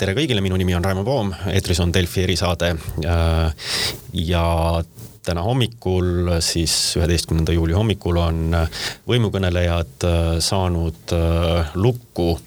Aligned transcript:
tere 0.00 0.14
kõigile, 0.16 0.40
minu 0.44 0.56
nimi 0.56 0.74
on 0.76 0.84
Raimo 0.84 1.04
Poom, 1.04 1.30
eetris 1.52 1.80
on 1.84 1.92
Delfi 1.92 2.22
erisaade. 2.24 2.74
ja 4.12 4.44
täna 5.24 5.42
hommikul, 5.44 6.40
siis 6.40 6.96
üheteistkümnenda 6.96 7.52
juuli 7.52 7.76
hommikul 7.76 8.16
on 8.16 8.56
võimukõnelejad 9.08 10.06
saanud 10.40 11.12
lukku 11.74 12.38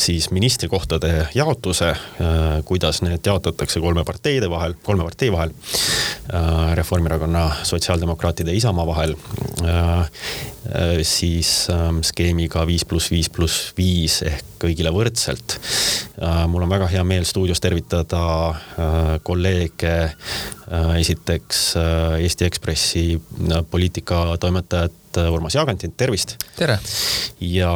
siis 0.00 0.30
ministrikohtade 0.30 1.28
jaotuse, 1.34 1.90
kuidas 2.64 3.02
need 3.04 3.26
jaotatakse 3.26 3.80
kolme 3.80 4.04
parteide 4.04 4.48
vahel, 4.50 4.74
kolme 4.82 5.04
partei 5.04 5.28
vahel. 5.32 5.52
Reformierakonna, 6.74 7.50
Sotsiaaldemokraatide 7.62 8.50
ja 8.50 8.56
Isamaa 8.56 8.86
vahel 8.86 9.16
Äh, 10.74 11.02
siis 11.02 11.68
ähm, 11.70 12.00
skeemiga 12.02 12.64
viis 12.66 12.84
pluss 12.84 13.10
viis 13.10 13.28
pluss 13.30 13.70
viis 13.76 14.18
ehk 14.26 14.56
kõigile 14.64 14.90
võrdselt. 14.90 15.58
Äh, 16.18 16.42
mul 16.50 16.64
on 16.66 16.72
väga 16.72 16.88
hea 16.90 17.04
meel 17.06 17.26
stuudios 17.28 17.62
tervitada 17.62 18.22
äh, 18.50 19.16
kolleege, 19.22 19.96
esiteks 20.98 21.60
Eesti 22.18 22.42
Ekspressi 22.48 23.02
poliitikatoimetajat 23.70 25.05
Urmas 25.16 25.54
Jaagantit, 25.54 25.96
tervist. 25.96 26.36
tere. 26.56 26.78
ja 27.40 27.72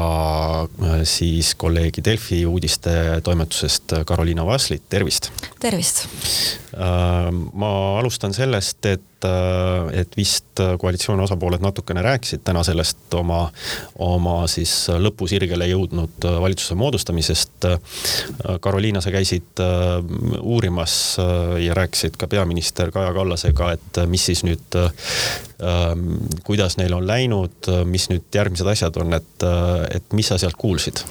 siis 1.05 1.55
kolleegi 1.55 2.05
Delfi 2.05 2.45
uudistetoimetusest 2.47 3.93
Karoliina 4.07 4.47
Vaslit, 4.47 4.83
tervist. 4.89 5.31
tervist. 5.61 6.07
Ma 6.73 7.71
alustan 7.99 8.35
sellest, 8.35 8.87
et 8.87 9.07
et, 9.21 10.01
et 10.01 10.17
vist 10.17 10.61
koalitsiooni 10.81 11.23
osapooled 11.25 11.63
natukene 11.63 12.03
rääkisid 12.03 12.43
täna 12.45 12.63
sellest 12.65 13.15
oma, 13.15 13.43
oma 13.99 14.47
siis 14.51 14.73
lõpusirgele 15.01 15.69
jõudnud 15.71 16.27
valitsuse 16.41 16.77
moodustamisest. 16.81 17.69
Karoliina, 18.61 19.01
sa 19.01 19.13
käisid 19.13 19.61
äh, 19.61 19.99
uurimas 20.41 20.95
äh, 21.21 21.59
ja 21.67 21.75
rääkisid 21.77 22.17
ka 22.21 22.29
peaminister 22.31 22.91
Kaja 22.95 23.13
Kallasega, 23.17 23.73
et 23.77 24.03
mis 24.11 24.25
siis 24.31 24.45
nüüd, 24.47 24.79
ähm, 24.79 26.07
kuidas 26.45 26.79
neil 26.81 26.95
on 26.97 27.07
läinud, 27.07 27.71
mis 27.85 28.09
nüüd 28.13 28.29
järgmised 28.35 28.69
asjad 28.73 28.97
on, 29.01 29.19
et, 29.19 29.49
et 29.95 30.17
mis 30.17 30.33
sa 30.33 30.41
sealt 30.41 30.59
kuulsid? 30.61 31.05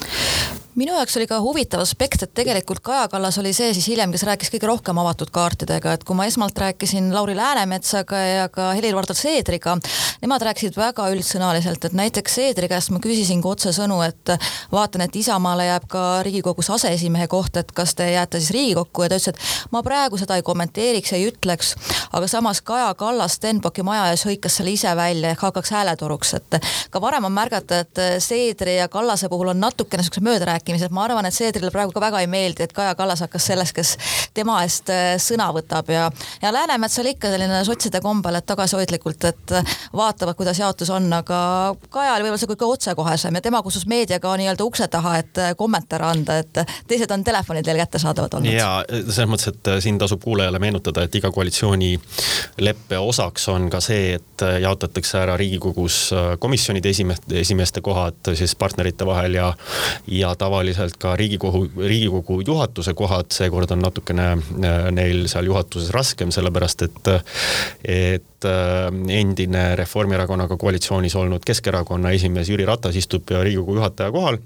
Minu 0.80 0.96
jaoks 0.96 1.18
oli 1.20 1.28
ka 1.28 1.40
huvitav 1.44 1.82
aspekt, 1.84 2.24
et 2.24 2.32
tegelikult 2.38 2.80
Kaja 2.84 3.08
Kallas 3.12 3.38
oli 3.42 3.52
see 3.56 3.74
siis 3.76 3.88
hiljem, 3.92 4.14
kes 4.14 4.24
rääkis 4.28 4.52
kõige 4.54 4.68
rohkem 4.70 5.00
avatud 5.02 5.32
kaartidega, 5.36 5.96
et 5.98 6.06
kui 6.08 6.16
ma 6.16 6.28
esmalt 6.30 6.58
rääkisin 6.62 7.10
Lauri 7.12 7.36
Läänemetsaga 7.36 8.20
ja 8.24 8.46
ka 8.54 8.70
Helir-Valdor 8.78 9.18
Seedriga, 9.18 9.76
nemad 10.22 10.46
rääkisid 10.48 10.78
väga 10.80 11.10
üldsõnaliselt, 11.12 11.84
et 11.90 11.98
näiteks 12.00 12.38
Seedri 12.40 12.70
käest 12.72 12.94
ma 12.96 13.02
küsisingi 13.04 13.48
otsesõnu, 13.50 13.98
et 14.08 14.34
vaatan, 14.72 15.04
et 15.04 15.18
Isamaale 15.20 15.66
jääb 15.68 15.90
ka 15.92 16.06
Riigikogus 16.24 16.72
aseesimehe 16.78 17.28
koht, 17.28 17.60
et 17.60 17.74
kas 17.76 17.96
te 18.00 18.08
jääte 18.14 18.40
siis 18.40 18.56
Riigikokku 18.56 19.04
ja 19.04 19.12
ta 19.12 19.20
ütles, 19.20 19.34
et 19.34 19.72
ma 19.76 19.84
praegu 19.84 20.22
seda 20.22 20.40
ei 20.40 20.48
kommenteeriks, 20.48 21.14
ei 21.18 21.28
ütleks, 21.28 21.74
aga 22.14 22.32
samas 22.32 22.64
Kaja 22.64 22.94
Kallas 22.96 23.36
Stenbocki 23.40 23.84
maja 23.84 24.08
ees 24.14 24.24
hõikas 24.30 24.62
selle 24.62 24.78
ise 24.78 24.96
välja 24.96 25.36
ehk 25.36 25.44
hakkaks 25.50 25.76
hääletoruks, 25.76 26.34
et 26.40 26.60
ka 26.90 27.04
varem 27.04 27.28
on 27.28 27.36
märgata, 27.36 27.84
et 27.84 28.04
Seedri 28.24 28.80
ja 28.80 28.88
Kallase 28.88 29.28
puhul 29.30 29.52
on 29.52 29.60
natukene 29.60 30.08
siukse 30.08 30.24
möödarääkimise 30.24 30.69
rääkimised, 30.70 30.94
ma 30.94 31.04
arvan, 31.04 31.26
et 31.26 31.34
Seedrile 31.34 31.72
praegu 31.72 31.92
ka 31.94 32.02
väga 32.02 32.20
ei 32.22 32.28
meeldi, 32.28 32.64
et 32.64 32.74
Kaja 32.74 32.94
Kallas 32.96 33.24
hakkas 33.24 33.46
selles, 33.50 33.72
kes 33.74 33.96
tema 34.34 34.60
eest 34.64 34.90
äh, 34.94 35.16
sõna 35.22 35.50
võtab 35.56 35.90
ja, 35.90 36.10
ja 36.42 36.52
Läänemets 36.54 37.00
oli 37.02 37.16
ikka 37.16 37.32
selline 37.34 37.64
sotside 37.66 38.02
kombel, 38.02 38.38
et 38.38 38.46
tagasihoidlikult, 38.46 39.26
et 39.30 39.54
äh, 39.58 39.78
vaatavad, 39.96 40.38
kuidas 40.38 40.60
jaotus 40.60 40.92
on, 40.94 41.08
aga 41.14 41.40
Kaja 41.90 42.16
oli 42.16 42.28
võib-olla 42.28 42.42
see 42.42 42.52
kõige 42.52 42.70
otsekohesem 42.70 43.40
ja 43.40 43.42
tema 43.42 43.62
kutsus 43.66 43.88
meediaga 43.90 44.36
nii-öelda 44.38 44.68
ukse 44.68 44.88
taha, 44.92 45.16
et 45.24 45.42
äh, 45.42 45.56
kommentaare 45.58 46.10
anda, 46.10 46.38
et 46.44 46.62
teised 46.88 47.12
on 47.12 47.24
telefonid 47.26 47.66
veel 47.66 47.82
kättesaadavad 47.82 48.40
olnud. 48.40 48.54
ja 48.54 48.84
selles 48.90 49.30
mõttes, 49.32 49.50
et 49.54 49.72
siin 49.84 49.98
tasub 50.02 50.22
kuulajale 50.24 50.62
meenutada, 50.62 51.08
et 51.08 51.16
iga 51.18 51.32
koalitsioonileppe 51.34 53.02
osaks 53.02 53.50
on 53.50 53.70
ka 53.74 53.82
see, 53.84 54.20
et 54.20 54.46
jaotatakse 54.62 55.18
ära 55.24 55.38
Riigikogus 55.40 56.00
komisjonide 56.40 56.94
esimeeste, 56.94 57.40
esimeeste 57.42 57.82
kohad 57.82 58.34
siis 58.38 58.56
partnerite 58.60 59.08
vahel 59.08 59.40
ja, 59.40 59.52
ja 60.08 60.36
tavaliselt 60.36 60.59
tavaliselt 60.60 60.98
ka 61.00 61.16
Riigikogu, 61.16 61.70
Riigikogu 61.78 62.42
juhatuse 62.44 62.94
kohad, 62.94 63.32
seekord 63.32 63.72
on 63.72 63.84
natukene 63.84 64.26
äh, 64.36 64.90
neil 64.92 65.28
seal 65.32 65.48
juhatuses 65.48 65.92
raskem, 65.96 66.34
sellepärast 66.36 66.84
et, 66.88 67.10
et 67.84 68.48
äh, 68.48 68.88
endine 69.20 69.64
Reformierakonnaga 69.80 70.58
koalitsioonis 70.60 71.16
olnud 71.16 71.46
Keskerakonna 71.48 72.12
esimees 72.16 72.52
Jüri 72.52 72.68
Ratas 72.68 72.98
istub 73.00 73.32
Riigikogu 73.32 73.80
juhataja 73.80 74.12
kohal 74.12 74.40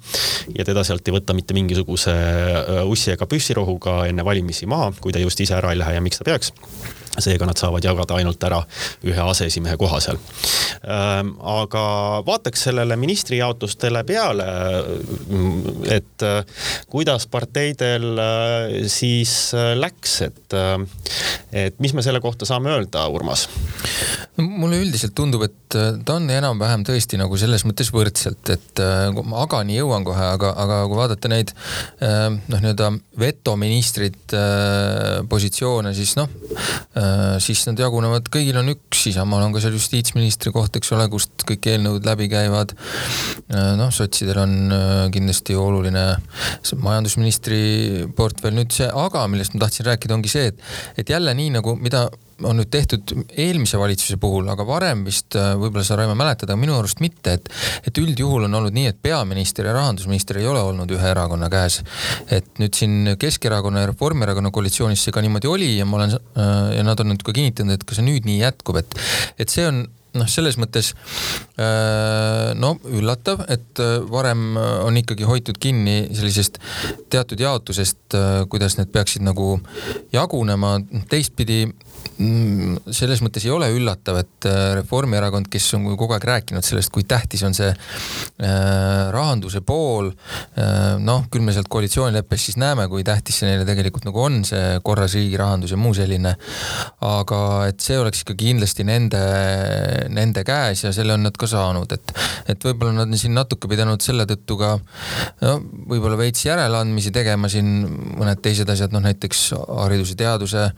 ja 0.53 0.65
teda 0.65 0.83
sealt 0.85 1.07
ei 1.07 1.17
võta 1.17 1.33
mitte 1.37 1.57
mingisuguse 1.57 2.13
äh, 2.13 2.83
ussi 2.85 3.15
ega 3.15 3.27
püssirohuga 3.29 4.03
enne 4.11 4.25
valimisi 4.25 4.69
maha, 4.69 4.91
kui 5.01 5.15
ta 5.15 5.23
just 5.23 5.41
ise 5.41 5.57
ära 5.57 5.73
ei 5.73 5.81
lähe 5.81 5.97
ja 5.97 6.03
miks 6.03 6.21
ta 6.21 6.29
peaks 6.29 6.53
seega 7.21 7.45
nad 7.45 7.59
saavad 7.59 7.85
jagada 7.85 8.17
ainult 8.17 8.43
ära 8.43 8.61
ühe 9.05 9.25
aseesimehe 9.29 9.77
koha 9.77 9.99
seal. 10.03 10.19
Ähm, 10.83 11.33
aga 11.39 11.83
vaataks 12.25 12.67
sellele 12.69 12.97
ministri 12.99 13.39
jaotustele 13.41 14.03
peale, 14.07 14.47
et 15.93 16.25
äh, 16.25 16.65
kuidas 16.91 17.27
parteidel 17.31 18.09
äh, 18.17 18.77
siis 18.91 19.53
äh, 19.57 19.73
läks, 19.77 20.19
et, 20.29 20.57
et 21.53 21.79
mis 21.83 21.93
me 21.93 22.05
selle 22.05 22.21
kohta 22.23 22.47
saame 22.49 22.73
öelda, 22.73 23.07
Urmas? 23.13 23.47
mulle 24.37 24.79
üldiselt 24.81 25.13
tundub, 25.15 25.43
et 25.45 25.53
ta 25.73 26.17
on 26.17 26.29
enam-vähem 26.29 26.85
tõesti 26.87 27.19
nagu 27.21 27.37
selles 27.39 27.65
mõttes 27.67 27.91
võrdselt, 27.93 28.53
et 28.53 28.83
ma 29.23 29.43
agani 29.43 29.77
jõuan 29.77 30.05
kohe, 30.07 30.25
aga, 30.35 30.53
aga 30.63 30.81
kui 30.89 30.99
vaadata 30.99 31.31
neid 31.31 31.53
noh, 32.01 32.59
nii-öelda 32.59 32.91
vetoministrid 33.19 34.37
positsioone, 35.29 35.93
siis 35.97 36.15
noh 36.19 36.31
Äh, 36.93 37.39
siis 37.41 37.63
nad 37.65 37.79
jagunevad, 37.81 38.27
kõigil 38.33 38.57
on 38.59 38.69
üks, 38.69 39.07
Isamaal 39.09 39.47
on 39.47 39.53
ka 39.55 39.61
seal 39.63 39.73
justiitsministri 39.73 40.51
koht, 40.53 40.75
eks 40.77 40.91
ole, 40.93 41.07
kust 41.09 41.45
kõik 41.49 41.65
eelnõud 41.71 42.05
läbi 42.05 42.27
käivad. 42.29 42.75
Äh, 43.49 43.71
noh, 43.79 43.89
sotsidel 43.93 44.37
on 44.43 44.53
äh, 44.75 44.91
kindlasti 45.13 45.57
oluline 45.57 46.05
majandusministri 46.83 47.63
portfell, 48.17 48.53
nüüd 48.53 48.75
see 48.75 48.89
aga, 48.89 49.25
millest 49.31 49.57
ma 49.57 49.65
tahtsin 49.65 49.89
rääkida, 49.89 50.19
ongi 50.19 50.29
see, 50.29 50.51
et, 50.53 50.61
et 51.01 51.09
jälle 51.15 51.33
nii 51.37 51.55
nagu, 51.57 51.73
mida 51.81 52.05
on 52.45 52.57
nüüd 52.59 52.69
tehtud 52.73 53.13
eelmise 53.39 53.79
valitsuse 53.79 54.17
puhul, 54.21 54.47
aga 54.53 54.65
varem 54.67 55.03
vist 55.07 55.37
äh, 55.39 55.53
võib-olla 55.63 55.85
sa, 55.87 55.97
Raimo, 55.99 56.15
mäletad, 56.19 56.51
aga 56.51 56.59
minu 56.59 56.75
arust 56.77 57.01
mitte, 57.03 57.37
et, 57.39 57.49
et 57.87 58.01
üldjuhul 58.01 58.47
on 58.47 58.59
olnud 58.59 58.75
nii, 58.75 58.91
et 58.91 58.99
peaminister 59.03 59.69
ja 59.69 59.75
rahandusminister 59.77 60.39
ei 60.41 60.47
ole 60.49 60.61
olnud 60.63 60.91
ühe 60.93 61.09
erakonna 61.13 61.49
käes. 61.53 61.81
et 62.31 62.47
nüüd 62.61 62.75
siin 62.77 63.15
Keskerakonna 63.19 63.83
ja 63.83 63.91
Reformierakonna 63.91 64.51
koalitsioonis 64.53 65.03
see 65.03 65.15
ka 65.15 65.23
niimoodi 65.23 65.49
oli 65.49 65.73
ja 65.77 65.85
ma 65.89 65.99
olen 65.99 66.15
äh, 66.15 66.77
ja 66.77 66.85
nad 66.85 66.99
on 66.99 67.13
nüüd 67.13 67.25
ka 67.25 67.35
kinnitanud, 67.35 67.77
et 67.77 67.87
ka 67.87 67.97
see 67.97 68.05
nüüd 68.05 68.29
nii 68.29 68.39
jätkub, 68.41 68.79
et, 68.83 68.97
et 69.39 69.49
see 69.49 69.67
on 69.69 69.85
noh, 70.17 70.29
selles 70.29 70.57
mõttes 70.61 70.93
äh, 71.57 72.51
no 72.59 72.75
üllatav, 72.89 73.45
et 73.53 73.81
varem 74.11 74.57
on 74.57 74.97
ikkagi 74.99 75.27
hoitud 75.27 75.57
kinni 75.61 76.09
sellisest 76.13 76.59
teatud 77.13 77.39
jaotusest, 77.39 78.17
kuidas 78.49 78.77
need 78.77 78.91
peaksid 78.93 79.25
nagu 79.25 79.57
jagunema, 80.13 80.77
teistpidi 81.09 81.65
Mm, 82.21 82.77
selles 82.93 83.23
mõttes 83.25 83.45
ei 83.47 83.51
ole 83.53 83.71
üllatav, 83.73 84.19
et 84.21 84.45
äh, 84.45 84.75
Reformierakond, 84.77 85.47
kes 85.51 85.71
on 85.77 85.87
kogu 85.97 86.13
aeg 86.13 86.25
rääkinud 86.27 86.65
sellest, 86.65 86.91
kui 86.93 87.07
tähtis 87.09 87.41
on 87.47 87.55
see 87.57 87.71
äh, 87.71 88.49
rahanduse 89.13 89.63
pool, 89.65 90.11
äh, 90.59 90.99
noh, 91.01 91.25
küll 91.33 91.45
me 91.45 91.55
sealt 91.55 91.71
koalitsioonileppest 91.73 92.51
siis 92.51 92.59
näeme, 92.61 92.85
kui 92.91 93.05
tähtis 93.07 93.39
see 93.41 93.49
neile 93.49 93.65
tegelikult 93.65 94.05
nagu 94.05 94.21
on, 94.21 94.43
see 94.45 94.77
korras 94.85 95.17
riigi 95.17 95.39
rahandus 95.41 95.73
ja 95.73 95.79
muu 95.81 95.95
selline. 95.97 96.35
aga 97.03 97.39
et 97.71 97.81
see 97.81 97.97
oleks 97.99 98.21
ikka 98.23 98.35
kindlasti 98.37 98.85
nende, 98.85 99.23
nende 100.11 100.43
käes 100.47 100.83
ja 100.85 100.93
selle 100.95 101.15
on 101.17 101.25
nad 101.27 101.37
ka 101.39 101.49
saanud, 101.49 101.91
et, 101.95 102.13
et 102.51 102.67
võib-olla 102.67 103.01
nad 103.01 103.11
on 103.11 103.19
siin 103.19 103.35
natuke 103.37 103.69
pidanud 103.71 104.03
selle 104.03 104.27
tõttu 104.29 104.57
ka 104.59 104.75
no 105.41 105.57
võib-olla 105.89 106.19
veits 106.19 106.45
järeleandmisi 106.47 107.13
tegema 107.15 107.51
siin 107.51 107.73
mõned 108.19 108.41
teised 108.43 108.69
asjad, 108.69 108.93
noh 108.95 109.03
näiteks 109.03 109.51
hariduse, 109.57 110.17
teaduse 110.19 110.69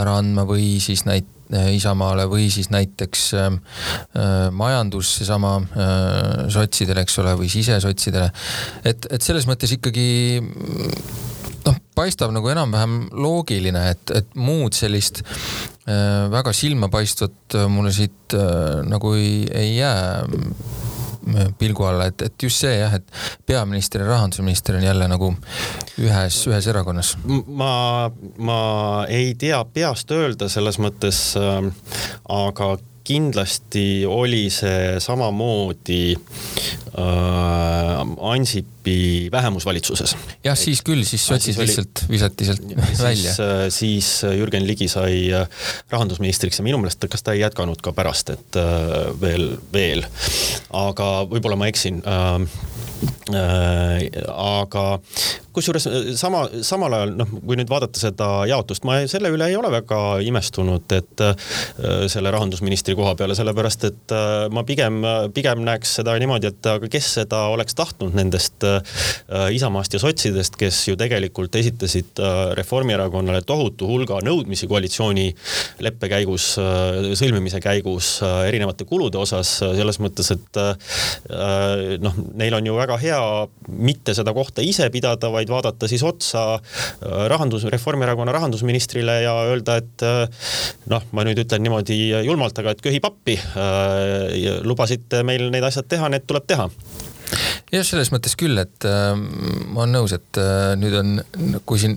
ära 0.00 0.18
andma 0.18 0.46
või 0.48 0.76
siis 0.82 1.06
näit-, 1.08 1.30
Isamaale 1.52 2.24
või 2.26 2.48
siis 2.50 2.70
näiteks 2.72 3.24
äh, 3.36 3.46
äh, 3.52 4.30
majandus, 4.50 5.10
seesama 5.18 5.58
äh, 5.60 6.46
sotsidele, 6.50 7.04
eks 7.04 7.18
ole, 7.20 7.34
või 7.38 7.50
sisesotsidele. 7.52 8.30
et, 8.84 9.06
et 9.12 9.22
selles 9.22 9.44
mõttes 9.46 9.74
ikkagi 9.76 10.40
noh, 10.40 11.76
paistab 11.94 12.32
nagu 12.34 12.48
enam-vähem 12.48 12.96
loogiline, 13.12 13.84
et, 13.92 14.16
et 14.22 14.34
muud 14.34 14.74
sellist 14.76 15.22
väga 16.30 16.52
silmapaistvat 16.56 17.58
mulle 17.68 17.92
siit 17.92 18.32
äh, 18.34 18.80
nagu 18.88 19.12
ei, 19.18 19.44
ei 19.52 19.76
jää 19.76 20.24
pilgu 21.58 21.84
alla, 21.84 22.06
et, 22.06 22.22
et 22.22 22.42
just 22.42 22.60
see 22.60 22.72
jah, 22.76 22.94
et 22.94 23.06
peaminister 23.46 24.02
ja 24.04 24.08
rahandusminister 24.08 24.76
on 24.76 24.84
jälle 24.84 25.08
nagu 25.08 25.30
ühes, 26.00 26.40
ühes 26.50 26.68
erakonnas. 26.68 27.14
ma, 27.46 28.10
ma 28.38 28.58
ei 29.08 29.34
tea 29.40 29.62
peast 29.64 30.10
öelda 30.12 30.48
selles 30.52 30.80
mõttes 30.82 31.20
äh,, 31.40 31.70
aga 32.28 32.74
kindlasti 33.04 34.04
oli 34.08 34.46
see 34.52 34.98
samamoodi 35.02 36.14
äh, 36.14 37.02
Ansipi 38.30 39.28
vähemusvalitsuses. 39.32 40.16
jah, 40.44 40.56
siis 40.58 40.82
küll, 40.86 41.04
siis 41.08 41.26
sotsid 41.26 41.58
lihtsalt 41.60 42.04
visati 42.10 42.48
sealt 42.48 42.64
välja. 43.00 43.32
Äh, 43.32 43.66
siis 43.74 44.10
Jürgen 44.38 44.66
Ligi 44.66 44.88
sai 44.88 45.28
äh, 45.32 45.48
rahandusministriks 45.92 46.60
ja 46.60 46.66
minu 46.66 46.80
meelest, 46.82 47.04
kas 47.12 47.26
ta 47.26 47.36
ei 47.36 47.44
jätkanud 47.44 47.84
ka 47.84 47.92
pärast, 47.96 48.34
et 48.36 48.60
äh, 48.60 49.10
veel, 49.20 49.50
veel. 49.72 50.06
aga 50.72 51.10
võib-olla 51.28 51.60
ma 51.60 51.68
eksin 51.72 52.00
äh, 52.08 52.48
Äh, 53.32 54.08
aga 54.28 55.00
kusjuures 55.54 55.86
äh, 55.88 56.08
sama, 56.18 56.44
samal 56.66 56.94
ajal 56.96 57.14
noh, 57.18 57.30
kui 57.44 57.58
nüüd 57.58 57.70
vaadata 57.70 58.00
seda 58.00 58.28
jaotust, 58.50 58.84
ma 58.86 59.00
selle 59.10 59.30
üle 59.34 59.48
ei 59.50 59.56
ole 59.58 59.70
väga 59.72 60.00
imestunud, 60.26 60.94
et 60.96 61.24
äh, 61.24 61.34
selle 62.10 62.32
rahandusministri 62.34 62.96
koha 62.98 63.14
peale, 63.18 63.36
sellepärast 63.38 63.86
et 63.88 64.14
ma 64.54 64.64
pigem, 64.66 65.00
pigem 65.34 65.62
näeks 65.66 65.96
seda 66.00 66.14
niimoodi, 66.20 66.50
et 66.50 66.68
aga 66.68 66.88
kes 66.90 67.10
seda 67.20 67.44
oleks 67.52 67.76
tahtnud 67.76 68.14
nendest 68.16 68.64
Isamaast 69.54 69.94
ja 69.94 70.00
sotsidest, 70.02 70.56
kes 70.58 70.80
ju 70.88 70.96
tegelikult 70.98 71.54
esitasid 71.58 72.20
Reformierakonnale 72.58 73.42
tohutu 73.46 73.88
hulga 73.88 74.20
nõudmisi 74.24 74.68
koalitsioonileppe 74.70 76.10
käigus, 76.12 76.50
sõlmimise 77.20 77.60
käigus 77.64 78.16
erinevate 78.24 78.86
kulude 78.88 79.20
osas, 79.20 79.56
selles 79.62 80.00
mõttes, 80.02 80.30
et 80.34 80.60
noh, 82.04 82.20
neil 82.40 82.58
on 82.58 82.70
ju 82.70 82.76
väga 82.78 82.98
hea 83.02 83.20
mitte 83.68 84.14
seda 84.16 84.34
kohta 84.36 84.64
ise 84.64 84.88
pidada, 84.94 85.30
vaid 85.34 85.43
vaadata 85.52 85.88
siis 85.90 86.04
otsa 86.06 86.44
äh, 86.56 87.24
rahandus, 87.32 87.66
Reformierakonna 87.72 88.34
rahandusministrile 88.34 89.20
ja 89.24 89.34
öelda, 89.50 89.78
et 89.82 90.06
äh, 90.06 90.52
noh, 90.92 91.08
ma 91.12 91.26
nüüd 91.26 91.44
ütlen 91.44 91.64
niimoodi 91.64 91.98
julmalt, 92.26 92.58
aga 92.60 92.74
et 92.74 92.84
köhi 92.84 93.02
pappi. 93.04 93.38
Äh, 93.38 94.62
lubasite 94.64 95.24
meil 95.26 95.50
need 95.54 95.66
asjad 95.66 95.88
teha, 95.90 96.12
need 96.12 96.28
tuleb 96.28 96.48
teha 96.50 96.68
jah, 97.72 97.84
selles 97.86 98.10
mõttes 98.12 98.34
küll, 98.38 98.58
et 98.60 98.86
äh, 98.88 99.12
ma 99.16 99.84
olen 99.84 99.96
nõus, 99.98 100.14
et 100.16 100.40
äh, 100.40 100.74
nüüd 100.78 100.96
on, 100.98 101.12
kui 101.68 101.80
siin 101.82 101.96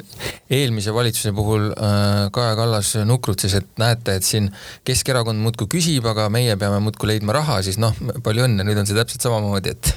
eelmise 0.54 0.94
valitsuse 0.96 1.34
puhul 1.38 1.70
äh, 1.72 2.28
Kaja 2.34 2.56
Kallas 2.60 2.94
nukrutses, 3.08 3.58
et 3.60 3.70
näete, 3.82 4.18
et 4.18 4.28
siin 4.28 4.50
Keskerakond 4.88 5.42
muudkui 5.44 5.70
küsib, 5.78 6.08
aga 6.10 6.30
meie 6.34 6.58
peame 6.60 6.80
muudkui 6.86 7.12
leidma 7.12 7.36
raha, 7.38 7.60
siis 7.66 7.80
noh, 7.82 7.96
palju 8.26 8.48
õnne, 8.48 8.66
nüüd 8.68 8.82
on 8.82 8.90
see 8.90 8.98
täpselt 8.98 9.28
samamoodi, 9.28 9.76
et, 9.76 9.94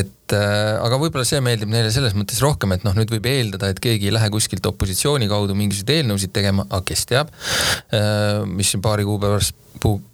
et 0.00 0.12
äh, 0.32 0.76
aga 0.80 0.98
võib-olla 1.00 1.26
see 1.28 1.42
meeldib 1.44 1.72
neile 1.72 1.90
selles 1.94 2.16
mõttes 2.16 2.40
rohkem, 2.44 2.72
et 2.76 2.86
noh, 2.86 2.94
nüüd 2.96 3.12
võib 3.12 3.28
eeldada, 3.28 3.72
et 3.72 3.82
keegi 3.82 4.08
ei 4.08 4.14
lähe 4.14 4.30
kuskilt 4.32 4.66
opositsiooni 4.70 5.28
kaudu 5.30 5.56
mingisuguseid 5.58 5.98
eelnõusid 5.98 6.32
tegema, 6.34 6.66
aga 6.70 6.84
kes 6.88 7.04
teab 7.10 7.34
äh,, 7.34 8.44
mis 8.48 8.72
siin 8.72 8.84
paari 8.84 9.06
kuu 9.08 9.20
pärast 9.22 9.60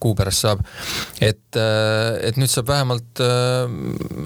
kuu 0.01 0.15
pärast 0.19 0.45
saab. 0.45 0.62
et, 1.21 1.57
äh, 1.57 2.19
et 2.27 2.39
nüüd 2.41 2.51
saab 2.51 2.69
vähemalt 2.71 3.21
äh, 3.23 3.69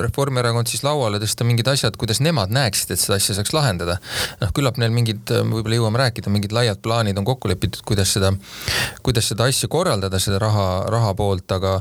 Reformierakond 0.01 0.71
siis 0.71 0.85
lauale 0.87 1.21
tõsta 1.23 1.47
mingid 1.47 1.69
asjad, 1.69 1.97
kuidas 2.01 2.21
nemad 2.25 2.53
näeksid, 2.55 2.95
et 2.95 3.03
seda 3.03 3.19
asja 3.19 3.37
saaks 3.39 3.53
lahendada. 3.57 3.99
noh, 4.41 4.53
küllap 4.57 4.79
neil 4.81 4.95
mingid, 4.95 5.29
võib-olla 5.29 5.81
jõuame 5.81 6.01
rääkida, 6.05 6.33
mingid 6.33 6.55
laiad 6.55 6.81
plaanid 6.85 7.19
on 7.19 7.27
kokku 7.29 7.51
lepitud, 7.51 7.83
kuidas 7.87 8.15
seda, 8.17 8.33
kuidas 9.03 9.29
seda 9.31 9.49
asja 9.51 9.69
korraldada, 9.69 10.21
seda 10.23 10.41
raha, 10.43 10.69
raha 10.93 11.15
poolt, 11.19 11.47
aga, 11.53 11.77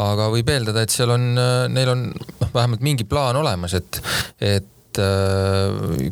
aga 0.00 0.30
võib 0.32 0.50
eeldada, 0.50 0.84
et 0.84 0.94
seal 0.94 1.14
on, 1.14 1.30
neil 1.72 1.92
on 1.92 2.06
noh, 2.14 2.52
vähemalt 2.54 2.84
mingi 2.84 3.06
plaan 3.08 3.36
olemas, 3.36 3.43
et, 3.80 4.00
et 4.40 5.00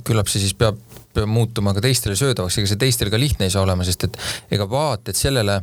küllap 0.03 0.27
see 0.27 0.43
siis 0.43 0.57
peab 0.59 0.81
muutuma 1.27 1.75
ka 1.77 1.83
teistele 1.85 2.17
söödavaks, 2.17 2.57
ega 2.59 2.71
see 2.71 2.81
teistele 2.81 3.13
ka 3.13 3.21
lihtne 3.21 3.47
ei 3.47 3.53
saa 3.53 3.65
olema, 3.67 3.85
sest 3.85 4.07
et 4.09 4.19
ega 4.57 4.67
vaated 4.71 5.19
sellele, 5.19 5.59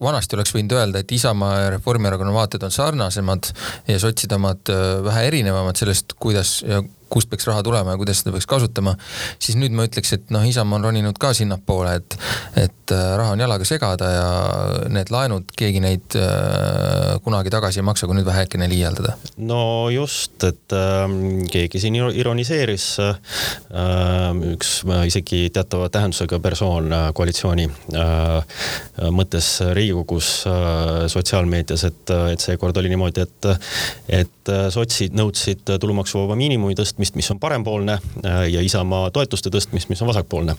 vanasti 0.00 0.38
oleks 0.38 0.54
võinud 0.56 0.76
öelda, 0.78 1.02
et 1.02 1.12
Isamaa 1.12 1.58
ja 1.60 1.70
Reformierakonna 1.76 2.32
vaated 2.34 2.64
on 2.66 2.74
sarnasemad 2.74 3.50
ja 3.88 3.98
sotside 4.00 4.38
omad 4.38 4.72
äh, 4.72 4.86
vähe 5.04 5.26
erinevamad 5.32 5.80
sellest, 5.80 6.16
kuidas 6.20 6.60
ja 6.66 6.82
kust 7.16 7.32
peaks 7.32 7.48
raha 7.48 7.64
tulema 7.66 7.94
ja 7.94 8.00
kuidas 8.00 8.20
seda 8.22 8.34
peaks 8.36 8.48
kasutama, 8.50 8.96
siis 9.42 9.56
nüüd 9.60 9.74
ma 9.76 9.86
ütleks, 9.88 10.12
et 10.16 10.32
noh, 10.34 10.44
Isamaa 10.46 10.80
on 10.80 10.88
roninud 10.90 11.18
ka 11.20 11.32
sinnapoole, 11.36 11.96
et, 12.00 12.18
et 12.60 12.94
äh, 12.94 13.06
raha 13.18 13.34
on 13.36 13.42
jalaga 13.42 13.66
segada 13.68 14.10
ja 14.12 14.26
need 14.92 15.10
laenud, 15.14 15.48
keegi 15.56 15.82
neid 15.84 16.16
äh, 16.20 17.16
kunagi 17.24 17.52
tagasi 17.52 17.80
ei 17.80 17.86
maksa, 17.86 18.08
kui 18.08 18.18
nüüd 18.18 18.28
vähekene 18.28 18.68
liialdada. 18.70 19.16
no 19.48 19.88
just, 19.94 20.36
et 20.44 20.76
äh, 20.76 21.06
keegi 21.52 21.80
siin 21.82 21.96
ironiseeris 21.96 22.88
äh,, 23.02 23.14
üks 24.52 24.80
äh, 24.86 25.06
isegi 25.10 25.46
teatava 25.54 25.88
tähendusega 25.92 26.40
persoon 26.42 26.92
koalitsiooni 27.16 27.68
äh, 27.96 28.60
mõttes 29.12 29.50
Riigikogus 29.76 30.28
sotsiaalmeedias, 31.12 31.84
et, 31.88 32.12
et 32.32 32.42
seekord 32.42 32.76
oli 32.80 32.90
niimoodi, 32.92 33.24
et, 33.24 33.48
et 34.20 34.52
sotsid 34.72 35.14
nõudsid 35.16 35.64
tulumaksuvaba 35.80 36.36
miinimumi 36.38 36.76
tõstmist 36.78 37.05
tõstmist, 37.06 37.16
mis 37.16 37.30
on 37.30 37.40
parempoolne 37.40 37.98
äh, 38.24 38.48
ja 38.50 38.62
Isamaa 38.64 39.10
toetuste 39.10 39.50
tõstmist, 39.50 39.88
mis 39.88 40.02
on 40.02 40.10
vasakpoolne. 40.10 40.56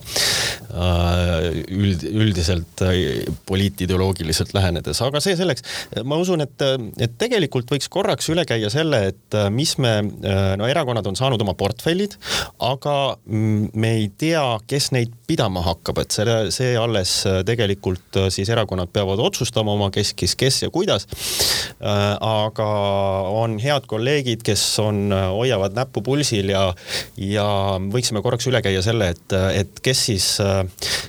Äh, 0.71 1.63
üld, 1.73 2.03
üldiselt 2.07 2.81
äh, 2.81 3.25
poliitideoloogiliselt 3.45 4.53
lähenedes, 4.53 5.01
aga 5.01 5.19
see 5.19 5.35
selleks. 5.35 5.63
ma 6.03 6.17
usun, 6.17 6.41
et, 6.41 6.61
et 6.99 7.17
tegelikult 7.17 7.69
võiks 7.71 7.89
korraks 7.89 8.29
üle 8.29 8.45
käia 8.47 8.69
selle, 8.69 9.07
et 9.11 9.37
mis 9.51 9.77
me, 9.77 10.01
no 10.57 10.67
erakonnad 10.67 11.07
on 11.07 11.15
saanud 11.15 11.41
oma 11.41 11.55
portfellid, 11.57 12.17
aga 12.59 13.17
me 13.27 13.93
ei 13.97 14.09
tea, 14.17 14.43
kes 14.67 14.91
neid 14.95 15.13
pidama 15.27 15.63
hakkab, 15.65 16.01
et 16.03 16.15
selle, 16.15 16.37
see 16.55 16.75
alles 16.79 17.13
tegelikult 17.47 18.19
siis 18.33 18.49
erakonnad 18.53 18.91
peavad 18.93 19.19
otsustama 19.23 19.73
oma 19.75 19.89
keskis, 19.93 20.35
kes 20.39 20.61
ja 20.63 20.69
kuidas. 20.73 21.07
aga 21.79 22.67
on 23.35 23.57
head 23.59 23.87
kolleegid, 23.87 24.43
kes 24.45 24.63
on, 24.83 25.11
hoiavad 25.11 25.75
näppu 25.77 26.01
pulsil 26.05 26.51
ja, 26.53 26.63
ja 27.17 27.47
võiksime 27.91 28.21
korraks 28.25 28.47
üle 28.49 28.61
käia 28.65 28.81
selle, 28.85 29.11
et, 29.15 29.35
et 29.61 29.81
kes 29.83 30.05
siis, 30.09 30.29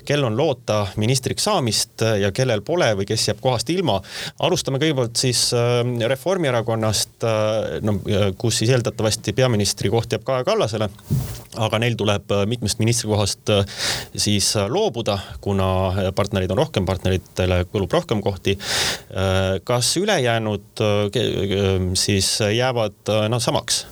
kel 0.08 0.26
on 0.26 0.36
loota 0.36 0.84
ministriks 1.00 1.46
saamist 1.48 2.02
ja 2.20 2.32
kellel 2.34 2.62
pole 2.66 2.90
või 2.98 3.06
kes 3.08 3.28
jääb 3.30 3.40
kohast 3.42 3.70
ilma. 3.72 4.00
alustame 4.44 4.80
kõigepealt 4.82 5.16
siis 5.18 5.48
äh, 5.56 5.80
Reformierakonnast, 6.08 7.17
äh, 7.24 7.78
no 7.82 7.98
kus 8.38 8.60
siis 8.60 8.72
eeldatavasti 8.74 9.32
peaministri 9.36 9.90
koht 9.90 10.12
jääb 10.12 10.24
Kaja 10.26 10.44
Kallasele. 10.44 10.88
aga 11.56 11.78
neil 11.82 11.96
tuleb 11.98 12.30
äh, 12.32 12.44
mitmest 12.46 12.78
ministrikohast 12.78 13.52
siis 14.16 14.54
loobuda, 14.68 15.18
kuna 15.40 16.12
partnereid 16.14 16.50
on 16.54 16.62
rohkem, 16.64 16.86
partneritele 16.86 17.64
kulub 17.72 17.92
rohkem 17.92 18.22
kohti. 18.22 18.58
kas 19.64 19.96
ülejäänud 19.96 20.82
siis 21.94 22.38
jäävad 22.40 23.14
noh 23.28 23.42
samaks? 23.42 23.86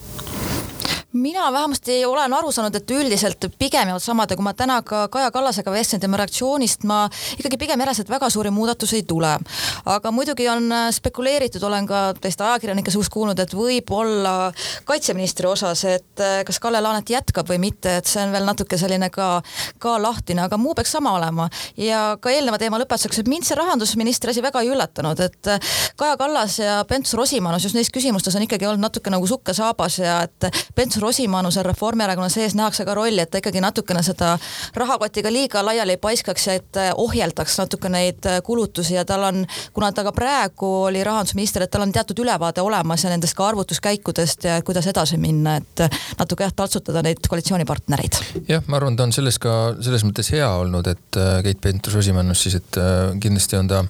Mina 1.16 1.52
vähemasti 1.52 2.04
olen 2.04 2.34
aru 2.34 2.52
saanud, 2.52 2.74
et 2.74 2.90
üldiselt 2.90 3.46
pigem 3.58 3.88
jäävad 3.88 4.02
samad 4.02 4.30
ja 4.30 4.36
kui 4.36 4.44
ma 4.44 4.52
täna 4.54 4.80
ka 4.82 5.06
Kaja 5.08 5.30
Kallasega 5.30 5.72
vestlen 5.72 6.00
tema 6.00 6.18
reaktsioonist, 6.20 6.84
ma 6.84 7.06
ikkagi 7.38 7.58
pigem 7.60 7.80
järeldsin, 7.80 8.06
et 8.06 8.12
väga 8.12 8.28
suuri 8.30 8.50
muudatusi 8.50 9.00
ei 9.00 9.02
tule. 9.02 9.38
aga 9.86 10.10
muidugi 10.10 10.48
on 10.48 10.72
äh, 10.72 10.88
spekuleeritud, 10.92 11.62
olen 11.62 11.86
ka 11.86 12.14
teiste 12.20 12.44
ajakirjanike 12.44 12.90
suust 12.90 13.12
kuulnud, 13.12 13.38
et 13.38 13.54
võib-olla 13.54 14.52
kaitseministri 14.84 15.48
osas, 15.48 15.84
et 15.84 16.20
äh, 16.20 16.42
kas 16.46 16.60
Kalle 16.60 16.80
Laanet 16.80 17.10
jätkab 17.10 17.48
või 17.48 17.58
mitte, 17.58 17.96
et 17.96 18.06
see 18.06 18.22
on 18.22 18.32
veel 18.32 18.44
natuke 18.44 18.78
selline 18.78 19.10
ka, 19.10 19.40
ka 19.78 19.96
lahtine, 20.02 20.44
aga 20.44 20.58
muu 20.60 20.74
peaks 20.74 20.92
sama 20.92 21.14
olema. 21.16 21.48
ja 21.76 22.16
ka 22.20 22.30
eelneva 22.30 22.58
teema 22.58 22.80
lõpetuseks, 22.82 23.20
et 23.20 23.28
mind 23.28 23.46
see 23.46 23.56
rahandusministri 23.56 24.34
asi 24.34 24.44
väga 24.44 24.60
ei 24.62 24.72
üllatanud, 24.74 25.20
et 25.20 25.52
äh, 25.52 25.72
Kaja 25.96 26.16
Kallas 26.16 26.58
ja 26.58 26.84
Pentus-Rosimannus 26.88 27.64
just 27.64 27.78
neis 27.78 27.90
küsimustes 27.90 28.36
on 28.36 28.44
ikkagi 28.44 28.66
olnud 28.66 28.84
natuke 28.84 29.10
nagu 29.10 29.26
sukk 29.26 29.48
ja 29.48 29.60
saabas 29.62 29.98
ja 29.98 30.20
et 30.26 30.50
Pentus 30.74 31.05
Rosimannusel 31.06 31.64
Reformierakonna 31.66 32.28
sees 32.32 32.54
nähakse 32.58 32.84
ka 32.84 32.94
rolli, 32.94 33.22
et 33.22 33.30
ta 33.30 33.38
ikkagi 33.38 33.62
natukene 33.62 34.02
seda 34.02 34.34
rahakotiga 34.74 35.30
liiga 35.32 35.62
laiali 35.64 35.94
ei 35.94 36.00
paiskaks 36.02 36.46
ja 36.48 36.56
et 36.58 36.78
ohjeldaks 36.94 37.58
natuke 37.62 37.90
neid 37.92 38.26
kulutusi 38.44 38.96
ja 38.96 39.04
tal 39.06 39.22
on, 39.28 39.44
kuna 39.72 39.92
ta 39.94 40.02
ka 40.06 40.12
praegu 40.16 40.70
oli 40.88 41.04
rahandusminister, 41.06 41.62
et 41.62 41.70
tal 41.70 41.84
on 41.86 41.92
teatud 41.94 42.18
ülevaade 42.24 42.64
olemas 42.64 43.04
ja 43.04 43.12
nendest 43.12 43.36
ka 43.38 43.46
arvutuskäikudest 43.52 44.48
ja 44.48 44.58
kuidas 44.66 44.86
edasi 44.90 45.18
minna, 45.22 45.56
et 45.60 45.84
natuke 46.18 46.46
jah, 46.46 46.54
taltsutada 46.56 47.04
neid 47.06 47.22
koalitsioonipartnereid. 47.28 48.20
jah, 48.48 48.66
ma 48.66 48.80
arvan, 48.80 48.98
ta 48.98 49.06
on 49.06 49.14
selles 49.14 49.38
ka 49.42 49.54
selles 49.80 50.04
mõttes 50.06 50.32
hea 50.34 50.48
olnud, 50.58 50.90
et 50.90 51.20
äh, 51.20 51.38
Keit 51.46 51.62
Pentus-Rosimannus 51.62 52.42
siis, 52.46 52.58
et 52.58 52.80
äh, 52.82 53.14
kindlasti 53.22 53.60
on 53.60 53.70
ta, 53.70 53.84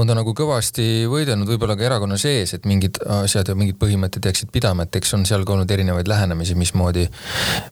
on 0.00 0.08
ta 0.08 0.16
nagu 0.16 0.34
kõvasti 0.38 0.88
võidelnud 1.12 1.50
võib-olla 1.52 1.76
ka 1.76 1.88
erakonna 1.90 2.18
sees, 2.20 2.56
et 2.56 2.68
mingid 2.68 3.02
asjad 3.20 3.52
ja 3.52 3.58
mingid 3.58 3.76
põhimõtted 3.80 4.30
jääksid 4.30 4.52
pidama, 4.54 4.88
et 4.88 5.00
eks 5.02 5.16
on 5.18 5.28
seal 5.28 5.44
ka 5.44 5.56
olnud 5.56 5.70
erinevaid 5.70 6.08
lähenemisi 6.08 6.21
lähenemisi, 6.22 6.54
mismoodi, 6.54 7.06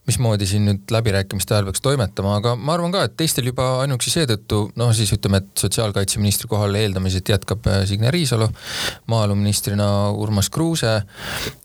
mismoodi 0.07 0.45
siin 0.49 0.65
nüüd 0.67 0.91
läbirääkimiste 0.91 1.55
ajal 1.55 1.69
peaks 1.69 1.83
toimetama, 1.83 2.35
aga 2.41 2.55
ma 2.59 2.75
arvan 2.75 2.93
ka, 2.93 3.05
et 3.07 3.15
teistel 3.19 3.47
juba 3.47 3.67
ainuüksi 3.83 4.11
seetõttu, 4.13 4.63
noh 4.79 4.91
siis 4.95 5.11
ütleme, 5.15 5.41
et 5.41 5.63
sotsiaalkaitseministri 5.63 6.49
kohal 6.51 6.75
eeldamiselt 6.79 7.31
jätkab 7.31 7.67
äh, 7.71 7.83
Signe 7.89 8.11
Riisalo, 8.11 8.49
maaeluministrina 9.11 9.87
Urmas 10.11 10.51
Kruuse 10.51 10.97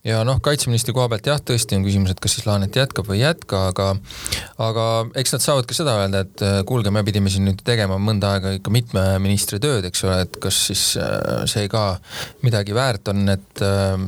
ja 0.06 0.22
noh, 0.26 0.40
kaitseministri 0.44 0.94
koha 0.96 1.08
pealt 1.12 1.30
jah, 1.30 1.42
tõesti 1.42 1.78
on 1.78 1.86
küsimus, 1.86 2.14
et 2.14 2.22
kas 2.22 2.36
siis 2.38 2.46
Laanet 2.46 2.76
jätkab 2.78 3.10
või 3.10 3.20
ei 3.20 3.26
jätka, 3.26 3.66
aga 3.72 3.88
aga 4.62 4.86
eks 5.18 5.36
nad 5.36 5.44
saavad 5.44 5.68
ka 5.68 5.76
seda 5.76 5.96
öelda, 6.02 6.22
et 6.26 6.46
äh, 6.46 6.60
kuulge, 6.68 6.92
me 6.94 7.02
pidime 7.06 7.32
siin 7.32 7.48
nüüd 7.48 7.64
tegema 7.66 7.98
mõnda 8.02 8.36
aega 8.36 8.54
ikka 8.60 8.74
mitme 8.74 9.06
ministri 9.22 9.60
tööd, 9.62 9.88
eks 9.88 10.06
ole, 10.06 10.20
et 10.26 10.38
kas 10.42 10.62
siis 10.70 10.86
äh, 11.00 11.42
see 11.50 11.66
ka 11.72 11.86
midagi 12.46 12.76
väärt 12.76 13.10
on, 13.10 13.26
et 13.32 13.62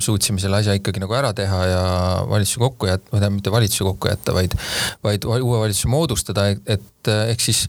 suutsime 0.04 0.40
selle 0.40 0.60
asja 0.60 0.74
ikkagi 0.76 1.00
nagu 1.02 1.14
ära 1.16 1.30
teha 1.36 1.58
ja 1.66 1.82
valitsuse 2.28 2.60
kokku 2.68 2.90
jätta, 2.90 3.10
või 3.10 3.18
tähendab, 3.18 3.38
mitte 3.40 3.54
valitsuse 3.54 3.88
kokku 3.88 4.12
jätta, 4.12 4.36
vaid, 4.36 4.56
vaid 5.04 5.26
uue 5.28 5.62
valitsuse 5.64 5.90
moodustada, 5.92 6.48
et 6.68 7.12
ehk 7.28 7.42
siis 7.42 7.64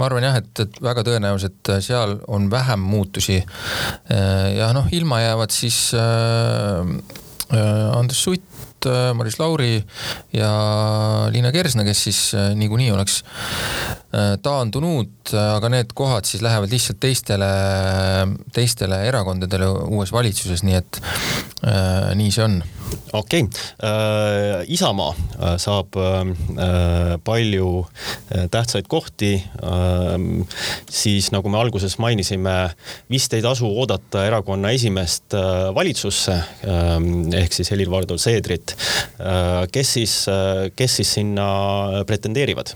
ma 0.00 0.08
arvan 0.08 0.28
jah, 0.28 0.40
et, 0.40 0.52
et 0.64 0.82
väga 0.84 1.04
tõenäoliselt 1.06 1.72
seal 1.84 2.18
on 2.28 2.50
vähem 2.52 2.80
muutusi. 2.80 3.40
ja 4.56 4.72
noh, 4.76 4.88
ilma 4.96 5.20
jäävad 5.20 5.52
siis 5.54 5.90
äh, 5.94 7.20
Andres 7.96 8.22
Sutt, 8.24 8.86
Maris 9.14 9.36
Lauri 9.38 9.82
ja 10.32 10.50
Liina 11.32 11.50
Kersna, 11.52 11.84
kes 11.84 12.04
siis 12.04 12.20
niikuinii 12.56 12.90
oleks 12.94 13.18
taandunud, 14.42 15.34
aga 15.36 15.70
need 15.74 15.92
kohad 15.94 16.24
siis 16.28 16.42
lähevad 16.42 16.72
lihtsalt 16.72 17.00
teistele, 17.02 17.50
teistele 18.54 19.02
erakondadele 19.10 19.68
uues 19.90 20.14
valitsuses, 20.14 20.64
nii 20.66 20.78
et 20.78 21.00
äh, 21.66 22.14
nii 22.18 22.32
see 22.34 22.46
on 22.46 22.60
okei 23.12 23.42
okay. 23.42 23.62
äh,, 23.84 24.64
Isamaa 24.68 25.14
saab 25.58 25.96
äh, 25.96 27.16
palju 27.24 27.86
tähtsaid 28.50 28.88
kohti 28.88 29.34
äh,. 29.40 30.46
siis 30.90 31.30
nagu 31.34 31.48
me 31.48 31.58
alguses 31.58 31.98
mainisime, 31.98 32.70
vist 33.10 33.34
ei 33.34 33.42
tasu 33.42 33.68
oodata 33.70 34.24
erakonna 34.26 34.70
esimeest 34.76 35.34
äh, 35.34 35.70
valitsusse 35.74 36.32
äh, 36.34 36.98
ehk 37.42 37.56
siis 37.56 37.72
Helir-Valdor 37.72 38.18
Seedrit 38.18 38.76
äh, 38.76 39.66
kes 39.72 39.94
siis, 39.98 40.16
äh, 40.28 40.70
kes 40.76 41.00
siis 41.00 41.14
sinna 41.18 41.48
pretendeerivad? 42.06 42.74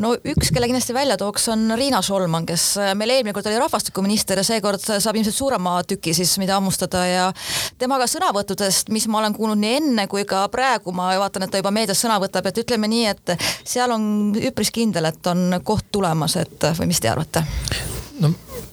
no 0.00 0.12
üks, 0.16 0.50
kelle 0.52 0.68
kindlasti 0.68 0.94
välja 0.96 1.16
tooks, 1.20 1.46
on 1.52 1.66
Riina 1.78 2.00
Solman, 2.04 2.46
kes 2.48 2.64
äh, 2.80 2.92
meil 2.98 3.12
eelmine 3.16 3.34
kord 3.36 3.48
oli 3.50 3.60
rahvastikuminister 3.60 4.40
ja 4.40 4.46
seekord 4.46 4.82
saab 4.82 5.18
ilmselt 5.18 5.36
suurema 5.36 5.76
tüki 5.88 6.14
siis, 6.16 6.32
mida 6.42 6.56
hammustada 6.58 7.04
ja 7.06 7.26
temaga 7.80 8.08
sõnavõttudest, 8.10 8.92
mis 8.94 9.08
ma 9.12 9.20
olen 9.20 9.36
kuulnud 9.36 9.60
nii 9.60 9.74
enne 9.80 10.06
kui 10.10 10.24
ka 10.28 10.46
praegu, 10.52 10.94
ma 10.96 11.12
vaatan, 11.20 11.46
et 11.46 11.52
ta 11.52 11.60
juba 11.60 11.74
meedias 11.74 12.00
sõna 12.02 12.18
võtab, 12.22 12.48
et 12.48 12.62
ütleme 12.64 12.90
nii, 12.90 13.04
et 13.12 13.36
seal 13.64 13.92
on 13.92 14.32
üpris 14.40 14.72
kindel, 14.74 15.10
et 15.12 15.32
on 15.32 15.60
koht 15.64 15.90
tulemas, 15.92 16.38
et 16.40 16.72
või 16.80 16.90
mis 16.92 17.02
te 17.02 17.12
arvate? 17.12 17.44
no 18.22 18.32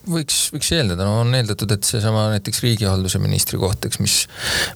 võiks, 0.09 0.37
võiks 0.53 0.71
eeldada, 0.75 1.05
no 1.07 1.21
on 1.23 1.35
eeldatud, 1.37 1.71
et 1.75 1.87
seesama 1.87 2.27
näiteks 2.33 2.63
riigihalduse 2.65 3.21
ministri 3.21 3.59
koht, 3.61 3.85
eks, 3.87 3.99
mis, 4.03 4.15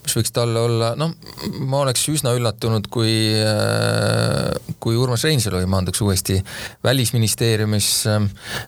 mis 0.03 0.17
võiks 0.17 0.33
talle 0.35 0.61
olla, 0.61 0.93
noh, 0.99 1.13
ma 1.59 1.83
oleks 1.83 2.05
üsna 2.13 2.33
üllatunud, 2.37 2.87
kui, 2.93 3.13
äh, 3.39 4.75
kui 4.83 4.97
Urmas 4.99 5.25
Reinsalu 5.27 5.61
ei 5.61 5.69
maanduks 5.69 6.01
uuesti 6.05 6.39
välisministeeriumis. 6.85 7.89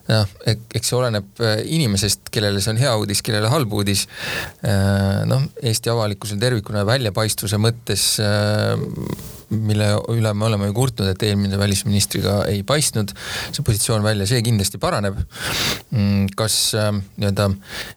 noh, 0.10 0.36
eks 0.46 0.92
see 0.92 0.98
oleneb 0.98 1.44
äh, 1.44 1.62
inimesest, 1.78 2.30
kellele 2.34 2.64
see 2.64 2.76
on 2.76 2.82
hea 2.82 2.96
uudis, 3.00 3.24
kellele 3.26 3.52
halb 3.52 3.74
uudis. 3.74 4.08
Äh, 4.66 5.24
noh, 5.30 5.48
Eesti 5.66 5.94
avalikkusel 5.94 6.42
tervikuna 6.42 6.86
väljapaistvuse 6.88 7.60
mõttes 7.62 8.12
mille 9.56 9.92
üle 10.14 10.34
me 10.38 10.48
oleme 10.50 10.70
ju 10.70 10.76
kurtnud, 10.78 11.10
et 11.12 11.24
eelmine 11.28 11.60
välisministriga 11.60 12.42
ei 12.50 12.64
paistnud 12.68 13.14
see 13.52 13.66
positsioon 13.66 14.04
välja, 14.06 14.28
see 14.30 14.42
kindlasti 14.46 14.80
paraneb. 14.82 15.18
Mm, 15.96 16.28
kas 16.38 16.58
äh, 16.78 16.92
nii-öelda 17.20 17.50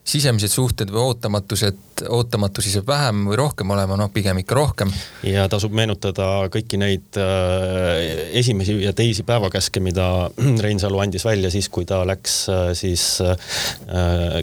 sisemised 0.06 0.52
suhted 0.52 0.92
või 0.92 1.08
ootamatused, 1.08 2.04
ootamatusi 2.14 2.72
saab 2.72 2.88
vähem 2.90 3.24
või 3.30 3.38
rohkem 3.40 3.70
olema, 3.74 3.96
noh 3.98 4.10
pigem 4.14 4.38
ikka 4.42 4.58
rohkem. 4.58 4.92
ja 5.26 5.48
tasub 5.50 5.74
meenutada 5.74 6.48
kõiki 6.54 6.80
neid 6.80 7.18
äh, 7.18 8.28
esimesi 8.38 8.78
ja 8.84 8.92
teisi 8.96 9.24
päevakäske, 9.26 9.82
mida 9.84 10.28
Reinsalu 10.64 11.02
andis 11.02 11.26
välja 11.26 11.50
siis, 11.54 11.70
kui 11.72 11.88
ta 11.88 12.04
läks 12.08 12.40
äh, 12.52 12.64
siis 12.78 13.08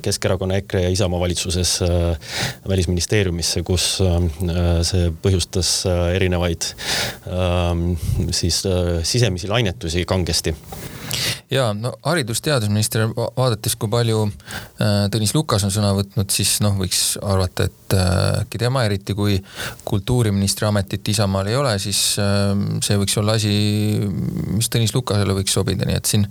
Keskerakonna, 0.01 0.57
EKRE 0.59 0.81
ja 0.85 0.89
Isamaa 0.91 1.19
valitsuses 1.19 1.77
välisministeeriumisse, 2.67 3.61
kus 3.65 3.85
see 4.89 5.09
põhjustas 5.23 5.69
erinevaid 6.15 6.67
siis 8.31 8.65
äh, 8.65 9.03
sisemisi 9.03 9.47
lainetusi 9.47 10.05
kangesti. 10.05 10.55
Ja 11.51 11.69
no 11.73 11.93
haridus-teadusminister, 12.03 13.05
vaadates, 13.15 13.75
kui 13.79 13.89
palju 13.89 14.25
äh, 14.25 15.05
Tõnis 15.13 15.35
Lukas 15.35 15.63
on 15.63 15.71
sõna 15.71 15.93
võtnud, 15.95 16.31
siis 16.33 16.57
noh, 16.65 16.75
võiks 16.79 17.15
arvata, 17.23 17.69
et 17.69 17.95
äh, 17.95 18.41
äkki 18.41 18.59
tema, 18.65 18.83
eriti 18.87 19.15
kui 19.15 19.37
kultuuriministri 19.87 20.67
ametit 20.67 21.13
Isamaal 21.13 21.51
ei 21.51 21.59
ole, 21.59 21.75
siis 21.79 22.01
see 22.17 22.99
võiks 22.99 23.17
olla 23.21 23.37
asi, 23.39 23.53
mis 24.55 24.71
Tõnis 24.73 24.95
Lukasele 24.95 25.37
võiks 25.37 25.55
sobida, 25.55 25.87
nii 25.87 25.99
et 26.01 26.09
siin, 26.09 26.27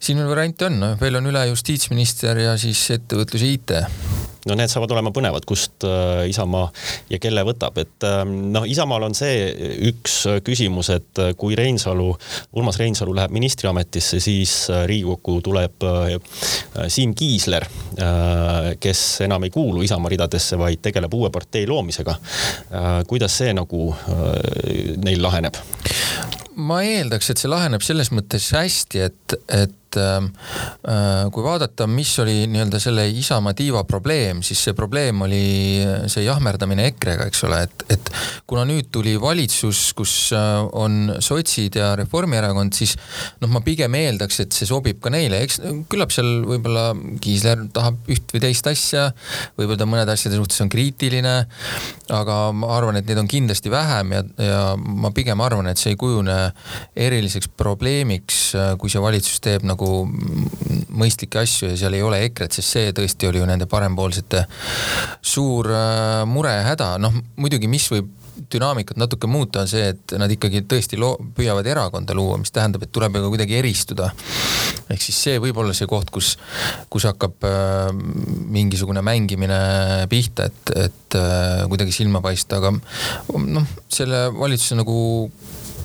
siin 0.00 0.24
variante 0.26 0.70
on, 0.70 0.94
veel 1.00 1.20
on 1.20 1.30
üle 1.30 1.46
justiitsminister 1.52 2.40
ja 2.48 2.56
siis 2.60 2.88
ettevõtlus 2.96 3.44
ja 3.44 3.52
IT 3.58 4.07
no 4.46 4.56
need 4.58 4.70
saavad 4.70 4.92
olema 4.94 5.12
põnevad, 5.14 5.46
kust 5.48 5.84
äh, 5.86 6.26
Isamaa 6.30 6.68
ja 7.10 7.18
kelle 7.22 7.42
võtab, 7.46 7.78
et 7.82 8.06
ähm, 8.06 8.34
noh, 8.54 8.66
Isamaal 8.68 9.08
on 9.08 9.16
see 9.18 9.48
üks 9.90 10.20
küsimus, 10.46 10.92
et 10.94 11.22
äh, 11.22 11.32
kui 11.38 11.56
Reinsalu, 11.58 12.08
Urmas 12.58 12.78
Reinsalu 12.80 13.16
läheb 13.18 13.34
ministriametisse, 13.34 14.20
siis 14.22 14.54
äh, 14.72 14.84
Riigikokku 14.88 15.38
tuleb 15.44 15.84
Siim 16.90 17.12
Kiisler, 17.16 17.64
kes 18.80 19.00
enam 19.24 19.44
ei 19.46 19.52
kuulu 19.54 19.82
Isamaa 19.86 20.10
ridadesse, 20.12 20.58
vaid 20.58 20.82
tegeleb 20.82 21.14
uue 21.14 21.30
partei 21.34 21.66
loomisega. 21.68 22.14
kuidas 23.08 23.36
see 23.40 23.52
nagu 23.56 23.92
neil 25.04 25.22
laheneb? 25.22 25.58
ma 26.58 26.80
eeldaks, 26.82 27.30
et 27.30 27.40
see 27.40 27.50
laheneb 27.50 27.84
selles 27.86 28.10
mõttes 28.14 28.50
hästi, 28.56 29.02
et, 29.06 29.36
et 29.54 29.77
ähm, 29.96 30.30
äh, 30.84 31.26
kui 31.32 31.44
vaadata, 31.44 31.86
mis 31.90 32.12
oli 32.22 32.46
nii-öelda 32.50 32.80
selle 32.82 33.06
Isamaa 33.08 33.54
tiiva 33.56 33.84
probleem, 33.88 34.42
siis 34.46 34.60
see 34.66 34.74
probleem 34.76 35.22
oli 35.24 35.42
see 36.10 36.24
jahmerdamine 36.26 36.88
EKRE-ga, 36.90 37.28
eks 37.30 37.44
ole, 37.48 37.62
et, 37.66 37.84
et 37.96 38.10
kuna 38.48 38.64
nüüd 38.68 38.90
tuli 38.94 39.14
valitsus, 39.20 39.92
kus 39.98 40.14
äh, 40.36 40.60
on 40.76 41.14
sotsid 41.24 41.78
ja 41.80 41.92
Reformierakond, 41.98 42.76
siis 42.76 42.96
noh, 43.42 43.50
ma 43.52 43.62
pigem 43.64 43.96
eeldaks, 43.98 44.42
et 44.44 44.56
see 44.56 44.68
sobib 44.68 45.00
ka 45.04 45.12
neile, 45.14 45.42
eks 45.46 45.60
küllap 45.90 46.12
seal 46.14 46.42
võib-olla 46.48 46.90
Kiisler 47.22 47.66
tahab 47.74 48.10
üht 48.12 48.34
või 48.34 48.44
teist 48.44 48.68
asja, 48.70 49.08
võib-olla 49.58 49.80
ta 49.80 49.88
mõnede 49.88 50.14
asjade 50.14 50.38
suhtes 50.38 50.60
on 50.64 50.72
kriitiline, 50.72 51.36
aga 52.14 52.38
ma 52.56 52.72
arvan, 52.76 53.00
et 53.00 53.08
neid 53.08 53.22
on 53.22 53.30
kindlasti 53.30 53.72
vähem 53.72 54.14
ja, 54.16 54.22
ja 54.42 54.62
ma 54.76 55.12
pigem 55.14 55.40
arvan, 55.44 55.70
et 55.70 55.80
see 55.80 55.94
ei 55.94 56.00
kujune 56.00 56.36
eriliseks 56.98 57.50
probleemiks, 57.58 58.40
kui 58.80 58.92
see 58.92 59.02
valitsus 59.02 59.42
teeb 59.44 59.66
nagu 59.68 59.77
mõistlikke 60.98 61.42
asju 61.42 61.72
ja 61.72 61.78
seal 61.78 61.94
ei 61.94 62.02
ole 62.02 62.20
EKRE-t, 62.26 62.58
sest 62.58 62.74
see 62.76 62.92
tõesti 62.96 63.28
oli 63.28 63.42
ju 63.42 63.48
nende 63.48 63.68
parempoolsete 63.70 64.44
suur 65.22 65.70
äh, 65.72 66.22
mure 66.26 66.54
ja 66.56 66.64
häda, 66.72 66.94
noh 67.02 67.14
muidugi, 67.36 67.70
mis 67.70 67.86
võib 67.92 68.14
dünaamikat 68.52 68.96
natuke 68.96 69.26
muuta, 69.26 69.62
on 69.64 69.70
see, 69.70 69.90
et 69.92 70.14
nad 70.20 70.30
ikkagi 70.30 70.62
tõesti 70.68 70.98
loo-, 71.00 71.16
püüavad 71.36 71.66
erakonda 71.68 72.14
luua, 72.16 72.38
mis 72.40 72.52
tähendab, 72.54 72.84
et 72.84 72.92
tuleb 72.94 73.18
ju 73.18 73.32
kuidagi 73.32 73.58
eristuda. 73.58 74.10
ehk 74.88 75.02
siis 75.04 75.18
see 75.26 75.40
võib 75.42 75.58
olla 75.60 75.74
see 75.76 75.88
koht, 75.90 76.10
kus, 76.14 76.36
kus 76.88 77.04
hakkab 77.10 77.44
äh, 77.44 77.90
mingisugune 78.58 79.02
mängimine 79.04 79.58
pihta, 80.08 80.48
et, 80.48 80.74
et 80.86 81.18
äh, 81.18 81.66
kuidagi 81.68 81.92
silma 81.92 82.22
paista, 82.24 82.62
aga 82.62 82.72
noh, 83.36 83.68
selle 83.92 84.28
valitsuse 84.34 84.78
nagu 84.78 84.98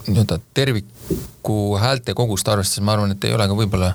nii-öelda 0.07 0.39
terviku 0.53 1.57
häälte 1.79 2.15
kogust 2.17 2.47
arvestades 2.47 2.85
ma 2.85 2.95
arvan, 2.95 3.13
et 3.15 3.27
ei 3.27 3.35
ole 3.35 3.47
ka 3.49 3.57
võib-olla 3.57 3.91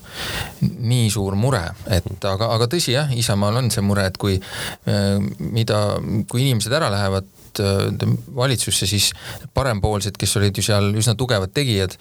nii 0.62 1.09
suur 1.12 1.37
mure, 1.38 1.62
et 1.87 2.29
aga, 2.31 2.50
aga 2.57 2.69
tõsi 2.71 2.95
jah, 2.95 3.12
Isamaal 3.17 3.61
on 3.62 3.73
see 3.75 3.85
mure, 3.85 4.07
et 4.09 4.21
kui 4.21 4.38
eh, 4.38 5.19
mida, 5.38 5.83
kui 6.31 6.47
inimesed 6.47 6.75
ära 6.81 6.91
lähevad 6.93 7.29
äh, 7.62 8.05
valitsusse, 8.37 8.87
siis 8.90 9.11
parempoolsed, 9.55 10.19
kes 10.19 10.37
olid 10.40 10.59
ju 10.59 10.64
seal 10.67 10.90
üsna 10.99 11.14
tugevad 11.19 11.55
tegijad, 11.57 11.97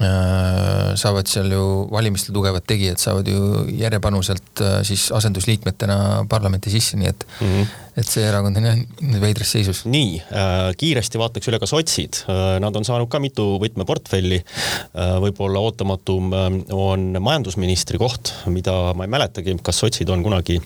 äh, 0.00 0.92
saavad 0.98 1.30
seal 1.30 1.50
ju, 1.52 1.64
valimistel 1.92 2.36
tugevad 2.36 2.66
tegijad 2.66 3.00
saavad 3.02 3.28
ju 3.30 3.64
järjepanuselt 3.78 4.62
äh, 4.62 4.78
siis 4.86 5.08
asendusliikmetena 5.16 6.26
parlamenti 6.30 6.72
sisse, 6.72 7.00
nii 7.00 7.12
et 7.12 7.28
mm, 7.40 7.52
-hmm 7.52 7.82
et 7.96 8.08
see 8.08 8.24
erakond 8.28 8.58
on 8.60 8.66
jah 8.68 8.80
veidras 9.22 9.50
seisus. 9.54 9.82
nii 9.88 10.18
äh,, 10.20 10.70
kiiresti 10.78 11.20
vaataks 11.20 11.48
üle 11.48 11.60
ka 11.62 11.68
sotsid 11.68 12.20
äh,. 12.28 12.58
Nad 12.60 12.76
on 12.76 12.84
saanud 12.84 13.08
ka 13.12 13.20
mitu 13.22 13.46
võtmeportfelli 13.62 14.42
äh,. 14.42 15.16
võib-olla 15.24 15.62
ootamatum 15.64 16.36
äh, 16.36 16.46
on 16.76 17.08
majandusministri 17.16 18.00
koht, 18.00 18.34
mida 18.52 18.74
ma 18.96 19.06
ei 19.06 19.12
mäletagi, 19.16 19.56
kas 19.64 19.80
sotsid 19.84 20.12
on 20.12 20.24
kunagi 20.26 20.60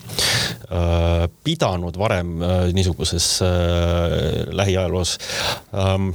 pidanud 1.44 1.96
varem 1.98 2.40
niisuguses 2.74 3.26
lähiajaloos 4.60 5.16
ähm, 5.74 6.12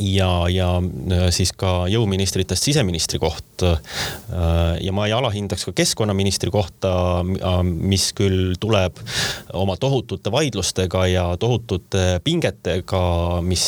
ja, 0.00 0.48
ja 0.48 0.68
äh, 0.80 1.28
siis 1.34 1.52
ka 1.56 1.86
jõuministritest 1.90 2.70
siseministri 2.70 3.20
koht. 3.22 3.64
Äh, 3.64 3.78
ja 4.80 4.94
ma 4.96 5.06
ei 5.08 5.14
alahindaks 5.16 5.66
ka 5.68 5.74
keskkonnaministri 5.76 6.52
kohta, 6.54 6.92
äh, 7.20 7.60
mis 7.64 8.10
küll 8.16 8.56
tuleb 8.60 9.00
oma 9.56 9.76
tohutute 9.80 10.32
vaidlustega 10.32 11.06
ja 11.10 11.26
tohutute 11.40 12.20
pingetega, 12.24 13.02
mis 13.44 13.64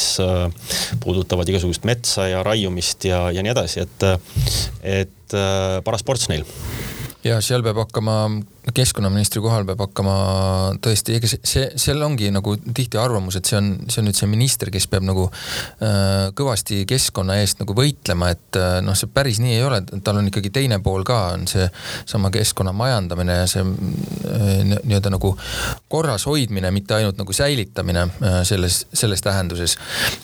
puudutavad 1.03 1.49
igasugust 1.49 1.87
metsa 1.89 2.29
ja 2.31 2.43
raiumist 2.47 3.05
ja, 3.09 3.27
ja 3.35 3.45
nii 3.45 3.53
edasi, 3.53 3.85
et, 3.85 4.07
et 4.83 5.37
paras 5.85 6.05
ports 6.05 6.29
neil 6.31 6.47
ja 7.25 7.39
seal 7.45 7.63
peab 7.65 7.79
hakkama 7.85 8.17
keskkonnaministri 8.71 9.41
kohal 9.43 9.65
peab 9.67 9.81
hakkama 9.83 10.13
tõesti, 10.83 11.17
ega 11.19 11.27
see, 11.27 11.65
seal 11.81 12.03
ongi 12.07 12.29
nagu 12.31 12.55
tihti 12.63 12.99
arvamus, 13.01 13.35
et 13.41 13.49
see 13.49 13.59
on, 13.59 13.73
see 13.91 13.99
on 14.03 14.07
nüüd 14.07 14.19
see 14.19 14.29
minister, 14.31 14.71
kes 14.71 14.87
peab 14.91 15.07
nagu 15.09 15.25
äh, 15.27 16.29
kõvasti 16.39 16.85
keskkonna 16.89 17.41
eest 17.43 17.59
nagu 17.63 17.75
võitlema, 17.75 18.31
et 18.37 18.59
äh, 18.61 18.77
noh, 18.87 18.95
see 18.99 19.11
päris 19.11 19.41
nii 19.43 19.57
ei 19.57 19.65
ole, 19.67 19.81
tal 20.07 20.21
on 20.21 20.31
ikkagi 20.31 20.53
teine 20.55 20.79
pool 20.85 21.03
ka, 21.09 21.19
on 21.35 21.49
seesama 21.51 22.31
keskkonna 22.35 22.75
majandamine 22.77 23.41
ja 23.41 23.49
see 23.51 23.65
äh, 23.67 24.63
nii-öelda 24.71 25.11
nagu 25.17 25.35
korras 25.91 26.29
hoidmine, 26.31 26.71
mitte 26.71 27.01
ainult 27.01 27.19
nagu 27.19 27.35
säilitamine 27.35 28.07
äh, 28.07 28.39
selles, 28.47 28.85
selles 28.95 29.27
tähenduses. 29.27 29.75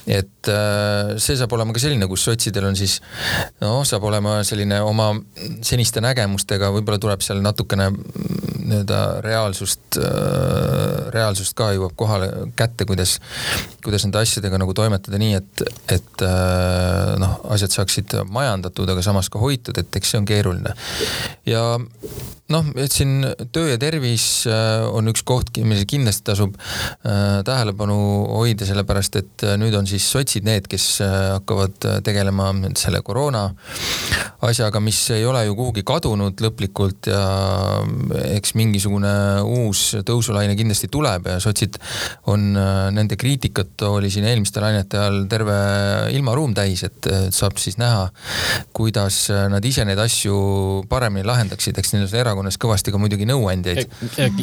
et 0.06 0.52
äh, 0.52 1.16
see 1.18 1.34
saab 1.34 1.58
olema 1.58 1.74
ka 1.74 1.82
selline, 1.82 2.06
kus 2.06 2.28
sotsidel 2.30 2.70
on 2.70 2.78
siis 2.78 3.00
noh, 3.64 3.82
saab 3.82 4.06
olema 4.06 4.38
selline 4.46 4.78
oma 4.86 5.10
seniste 5.66 6.00
nägemustega, 6.04 6.70
võib-olla 6.70 7.02
tuleb 7.02 7.26
seal 7.26 7.42
natukene 7.42 7.90
nii-öelda 8.68 9.20
reaalsust, 9.24 9.96
äh, 9.96 10.87
reaalsust 11.14 11.56
ka 11.58 11.70
jõuab 11.76 11.94
kohale 11.98 12.30
kätte, 12.58 12.86
kuidas, 12.88 13.18
kuidas 13.84 14.06
nende 14.06 14.22
asjadega 14.22 14.60
nagu 14.60 14.74
toimetada 14.76 15.20
nii, 15.20 15.38
et, 15.38 15.62
et 15.98 16.24
äh, 16.26 17.14
noh, 17.20 17.38
asjad 17.54 17.74
saaksid 17.74 18.18
majandatud, 18.30 18.88
aga 18.92 19.04
samas 19.04 19.30
ka 19.32 19.42
hoitud, 19.42 19.78
et 19.80 20.00
eks 20.00 20.14
see 20.14 20.20
on 20.22 20.28
keeruline. 20.28 20.74
ja 21.48 21.62
noh, 22.52 22.70
et 22.80 22.94
siin 22.94 23.26
töö 23.52 23.72
ja 23.72 23.80
tervis 23.80 24.46
äh, 24.48 24.86
on 24.88 25.10
üks 25.12 25.24
koht, 25.28 25.52
millele 25.58 25.88
kindlasti 25.88 26.26
tasub 26.30 26.56
äh, 26.58 27.40
tähelepanu 27.46 27.98
hoida, 28.38 28.68
sellepärast 28.68 29.20
et 29.20 29.46
nüüd 29.60 29.76
on 29.78 29.88
siis 29.90 30.06
sotsid 30.08 30.46
need, 30.48 30.68
kes 30.70 30.88
hakkavad 31.02 32.02
tegelema 32.06 32.50
selle 32.78 33.00
koroona 33.04 33.48
asjaga, 34.46 34.80
mis 34.82 35.00
ei 35.14 35.24
ole 35.26 35.42
ju 35.48 35.56
kuhugi 35.58 35.82
kadunud 35.86 36.38
lõplikult 36.42 37.08
ja 37.10 37.22
eks 38.36 38.54
mingisugune 38.58 39.12
uus 39.42 39.88
tõusulaine 40.06 40.54
kindlasti 40.58 40.77
tuleb 40.86 41.26
ja 41.26 41.36
sotsid 41.42 41.76
on, 42.30 42.54
nende 42.94 43.18
kriitikat 43.18 43.82
oli 43.88 44.10
siin 44.14 44.28
eelmiste 44.30 44.62
lainete 44.62 45.00
ajal 45.00 45.24
terve 45.28 45.58
ilmaruum 46.14 46.54
täis, 46.54 46.86
et 46.86 47.10
saab 47.34 47.58
siis 47.58 47.76
näha, 47.80 48.08
kuidas 48.72 49.26
nad 49.50 49.64
ise 49.64 49.84
neid 49.84 49.98
asju 49.98 50.38
paremini 50.88 51.26
lahendaksid, 51.26 51.76
eks 51.78 51.94
neil 51.94 52.06
on 52.06 52.14
erakond 52.14 52.28
erakonnas 52.28 52.58
kõvasti 52.60 52.92
ka 52.92 53.00
muidugi 53.00 53.26
nõuandjaid. 53.28 53.88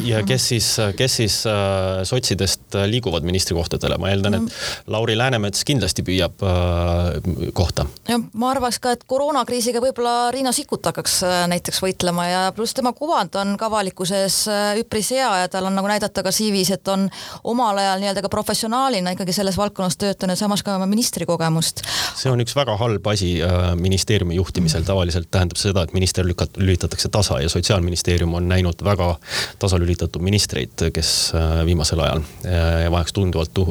ja 0.04 0.22
kes 0.26 0.48
siis, 0.52 0.68
kes 0.96 1.16
siis 1.20 1.36
äh, 1.48 2.02
sotsidest 2.04 2.76
liiguvad 2.90 3.24
ministrikohtadele, 3.26 3.98
ma 3.98 4.10
eeldan, 4.12 4.38
et 4.38 4.44
mm. 4.44 4.90
Lauri 4.92 5.16
Läänemets 5.16 5.64
kindlasti 5.64 6.04
püüab 6.06 6.42
äh, 6.44 7.50
kohta. 7.56 7.86
jah, 8.08 8.22
ma 8.34 8.50
arvaks 8.52 8.80
ka, 8.82 8.96
et 8.96 9.06
koroonakriisiga 9.08 9.80
võib-olla 9.84 10.30
Riina 10.34 10.52
Sikkut 10.56 10.86
hakkaks 10.90 11.20
äh, 11.26 11.38
näiteks 11.52 11.80
võitlema 11.84 12.28
ja 12.28 12.42
pluss 12.56 12.76
tema 12.76 12.92
kuvand 12.96 13.36
on 13.40 13.56
ka 13.60 13.70
avalikkuses 13.70 14.42
äh, 14.52 14.66
üpris 14.82 15.12
hea 15.14 15.30
ja 15.44 15.50
tal 15.52 15.70
on 15.70 15.76
nagu 15.78 15.90
näidata 15.90 16.25
ka 16.26 16.34
CV-s, 16.34 16.74
et 16.76 16.92
on 16.92 17.06
omal 17.44 17.78
ajal 17.82 18.02
nii-öelda 18.02 18.24
ka 18.24 18.30
professionaalina 18.32 19.14
ikkagi 19.16 19.34
selles 19.36 19.58
valdkonnas 19.58 19.98
töötanud, 20.00 20.38
samas 20.38 20.64
ka 20.66 20.78
ministri 20.86 21.26
kogemust. 21.28 21.82
see 22.16 22.32
on 22.32 22.42
üks 22.42 22.56
väga 22.56 22.76
halb 22.80 23.06
asi 23.12 23.36
äh, 23.44 23.72
ministeeriumi 23.78 24.38
juhtimisel, 24.38 24.84
tavaliselt 24.86 25.30
tähendab 25.30 25.60
seda, 25.60 25.86
et 25.86 25.94
minister 25.96 26.26
lükat-, 26.26 26.58
lülitatakse 26.60 27.08
tasa 27.12 27.40
ja 27.42 27.50
sotsiaalministeerium 27.52 28.34
on 28.34 28.48
näinud 28.48 28.84
väga 28.84 29.14
tasalülitatud 29.62 30.22
ministreid, 30.22 30.88
kes 30.92 31.12
äh, 31.34 31.64
viimasel 31.66 32.02
ajal 32.04 32.24
äh, 32.44 32.86
vajaks 32.92 33.16
tunduvalt 33.16 33.62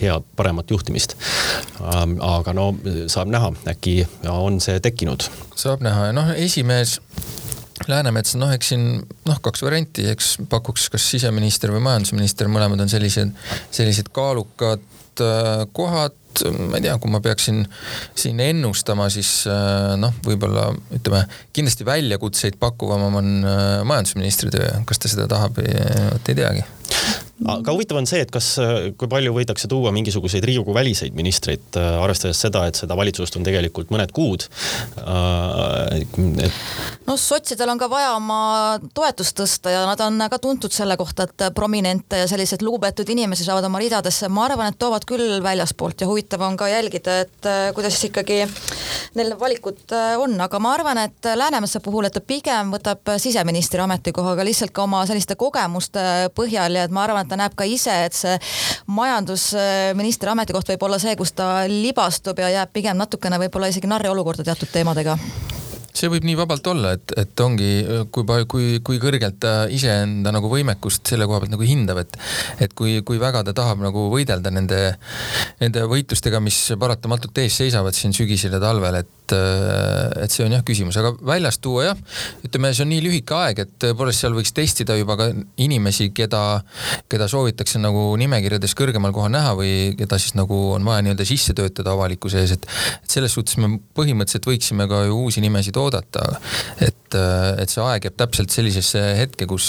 head, 0.00 0.24
paremat 0.36 0.70
juhtimist. 0.70 1.16
Ähm, 1.80 2.16
aga 2.22 2.54
no 2.56 2.70
saab 3.10 3.30
näha, 3.32 3.52
äkki 3.70 4.04
on 4.30 4.60
see 4.64 4.80
tekkinud. 4.80 5.26
saab 5.56 5.84
näha 5.84 6.10
ja 6.10 6.16
noh, 6.16 6.30
esimees 6.36 6.98
Läänemets, 7.90 8.34
noh, 8.40 8.52
eks 8.54 8.72
siin 8.72 8.88
noh, 9.28 9.38
kaks 9.44 9.64
varianti, 9.64 10.06
eks 10.12 10.34
pakuks 10.50 10.88
kas 10.92 11.06
siseminister 11.14 11.72
või 11.74 11.84
majandusminister, 11.84 12.50
mõlemad 12.52 12.84
on 12.84 12.92
sellised, 12.92 13.32
sellised 13.74 14.12
kaalukad 14.14 14.84
kohad. 15.72 16.20
Ma 16.68 16.80
ei 16.80 16.82
tea, 16.82 16.96
kui 16.98 17.12
ma 17.12 17.20
peaksin 17.22 17.60
siin 18.18 18.40
ennustama, 18.42 19.06
siis 19.14 19.44
äh, 19.46 19.92
noh, 20.00 20.16
võib-olla 20.26 20.64
ütleme, 20.96 21.20
kindlasti 21.54 21.86
väljakutseid 21.86 22.58
pakkuvam 22.58 23.20
on 23.20 23.28
äh, 23.46 23.60
majandusministri 23.86 24.50
töö, 24.50 24.72
kas 24.88 24.98
ta 24.98 25.12
seda 25.12 25.28
tahab, 25.30 25.62
vot 25.62 26.32
ei 26.32 26.40
teagi 26.40 26.66
aga 27.42 27.74
huvitav 27.74 27.98
on 27.98 28.06
see, 28.06 28.22
et 28.22 28.30
kas, 28.32 28.54
kui 28.98 29.10
palju 29.10 29.34
võidakse 29.34 29.68
tuua 29.70 29.90
mingisuguseid 29.94 30.44
Riigikogu 30.46 30.74
väliseid 30.76 31.16
ministreid, 31.16 31.66
äh, 31.80 31.96
arvestades 32.02 32.38
seda, 32.44 32.64
et 32.68 32.78
seda 32.78 32.96
valitsust 32.98 33.36
on 33.38 33.46
tegelikult 33.46 33.90
mõned 33.94 34.12
kuud 34.14 34.46
äh,. 35.02 36.02
Et... 36.44 36.58
no 37.08 37.16
sotsidel 37.20 37.70
on 37.72 37.80
ka 37.80 37.88
vaja 37.90 38.14
oma 38.16 38.38
toetust 38.94 39.36
tõsta 39.38 39.72
ja 39.72 39.82
nad 39.88 40.00
on 40.04 40.18
ka 40.30 40.38
tuntud 40.42 40.72
selle 40.74 40.96
kohta, 41.00 41.26
et 41.26 41.46
prominente 41.54 42.22
ja 42.22 42.28
selliseid 42.30 42.62
lugupeetud 42.64 43.08
inimesi 43.14 43.46
saavad 43.46 43.66
oma 43.68 43.82
ridadesse, 43.82 44.30
ma 44.32 44.46
arvan, 44.48 44.70
et 44.70 44.78
toovad 44.80 45.06
küll 45.08 45.42
väljaspoolt 45.44 46.04
ja 46.04 46.08
huvitav 46.10 46.44
on 46.46 46.58
ka 46.60 46.70
jälgida, 46.70 47.18
et 47.26 47.50
äh, 47.50 47.66
kuidas 47.76 47.98
ikkagi 48.08 48.44
neil 49.18 49.34
valikud 49.40 49.94
äh, 49.94 50.14
on, 50.22 50.38
aga 50.46 50.62
ma 50.62 50.74
arvan, 50.78 51.02
et 51.04 51.30
Läänemetsa 51.34 51.80
puhul, 51.82 52.06
et 52.06 52.14
ta 52.14 52.22
pigem 52.22 52.70
võtab 52.74 53.14
siseministri 53.18 53.82
ametikohaga 53.82 54.44
lihtsalt 54.46 54.74
ka 54.74 54.84
oma 54.84 55.02
selliste 55.08 55.34
kogemuste 55.40 56.30
põhjal 56.36 56.78
ja 56.78 56.86
et 56.86 56.94
ma 56.94 57.04
arvan, 57.06 57.23
et 57.24 57.32
ta 57.32 57.40
näeb 57.40 57.56
ka 57.58 57.66
ise, 57.68 57.96
et 58.06 58.16
see 58.16 58.36
majandusministri 58.86 60.32
ametikoht 60.34 60.74
võib 60.74 60.88
olla 60.88 61.00
see, 61.02 61.16
kus 61.18 61.34
ta 61.36 61.66
libastub 61.70 62.38
ja 62.40 62.52
jääb 62.60 62.72
pigem 62.76 63.00
natukene 63.00 63.40
võib-olla 63.46 63.72
isegi 63.72 63.90
narri 63.90 64.12
olukorda 64.12 64.46
teatud 64.46 64.72
teemadega 64.72 65.18
see 65.94 66.10
võib 66.10 66.26
nii 66.26 66.36
vabalt 66.38 66.66
olla, 66.70 66.94
et, 66.98 67.14
et 67.20 67.40
ongi, 67.44 67.70
kui 68.14 68.26
kui, 68.50 68.68
kui 68.84 69.00
kõrgelt 69.02 69.38
ta 69.42 69.54
iseenda 69.70 70.32
nagu 70.34 70.50
võimekust 70.50 71.06
selle 71.14 71.28
koha 71.30 71.42
pealt 71.44 71.54
nagu 71.54 71.66
hindab, 71.68 72.02
et 72.02 72.18
et 72.66 72.74
kui, 72.76 72.98
kui 73.06 73.20
väga 73.22 73.44
ta 73.46 73.54
tahab 73.56 73.82
nagu 73.84 74.08
võidelda 74.12 74.50
nende, 74.54 74.80
nende 75.62 75.84
võitlustega, 75.90 76.42
mis 76.42 76.58
paratamatult 76.80 77.38
ees 77.44 77.60
seisavad 77.62 77.96
siin 77.96 78.14
sügisel 78.16 78.56
ja 78.58 78.62
talvel, 78.62 79.02
et 79.02 79.10
et 79.32 80.32
see 80.32 80.44
on 80.44 80.52
jah 80.52 80.62
küsimus, 80.66 80.98
aga 81.00 81.14
väljast 81.24 81.62
tuua 81.64 81.86
jah, 81.86 82.00
ütleme, 82.44 82.72
see 82.76 82.84
on 82.84 82.90
nii 82.92 83.04
lühike 83.06 83.36
aeg, 83.38 83.62
et 83.64 83.70
tõepoolest 83.80 84.20
seal 84.20 84.34
võiks 84.36 84.52
testida 84.52 84.96
juba 84.98 85.16
ka 85.16 85.30
inimesi, 85.64 86.10
keda, 86.16 86.60
keda 87.08 87.28
soovitakse 87.32 87.80
nagu 87.80 88.02
nimekirjades 88.20 88.76
kõrgemal 88.76 89.14
kohal 89.16 89.32
näha 89.32 89.54
või 89.56 89.94
keda 89.96 90.18
siis 90.20 90.36
nagu 90.36 90.58
on 90.74 90.84
vaja 90.84 91.06
nii-öelda 91.06 91.24
sisse 91.28 91.56
töötada 91.56 91.94
avalikkuse 91.96 92.42
ees, 92.42 92.52
et 92.58 92.68
et 92.68 93.16
selles 93.16 93.32
suhtes 93.32 93.56
me 93.62 93.78
põhimõtteliselt 93.96 94.48
võiksime 94.48 94.88
ka 94.90 95.04
ju 95.08 95.16
uusi 95.24 95.40
nimesid 95.44 95.76
oodata. 95.80 95.83
Et, 96.80 97.16
et 97.60 97.70
see 97.70 97.84
aeg 97.84 98.08
jääb 98.08 98.16
täpselt 98.18 98.54
sellisesse 98.54 99.02
hetke, 99.20 99.46
kus, 99.50 99.68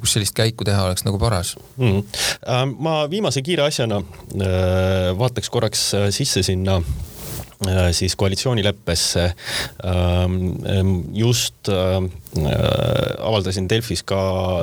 kus 0.00 0.16
sellist 0.16 0.36
käiku 0.36 0.66
teha 0.66 0.86
oleks 0.88 1.06
nagu 1.06 1.20
paras. 1.22 1.56
Mm.. 1.76 2.04
ma 2.82 2.96
viimase 3.10 3.42
kiire 3.46 3.66
asjana 3.66 4.00
äh, 4.00 5.12
vaataks 5.18 5.52
korraks 5.52 5.88
äh, 5.96 6.08
sisse 6.14 6.44
sinna 6.46 6.80
Äh, 7.64 7.92
siis 7.92 8.16
koalitsioonileppesse. 8.16 9.34
Ähm, 9.84 10.54
ähm, 10.66 11.04
just 11.14 11.68
äh, 11.68 12.02
avaldasin 13.18 13.68
Delfis 13.68 14.02
ka 14.04 14.18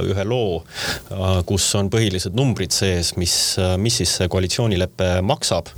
ühe 0.05 0.25
loo, 0.29 0.61
äh, 1.09 1.39
kus 1.49 1.65
on 1.75 1.89
põhilised 1.89 2.37
numbrid 2.37 2.71
sees, 2.71 3.15
mis, 3.17 3.57
mis 3.81 3.97
siis 3.97 4.13
see 4.19 4.29
koalitsioonilepe 4.29 5.09
maksab. 5.25 5.73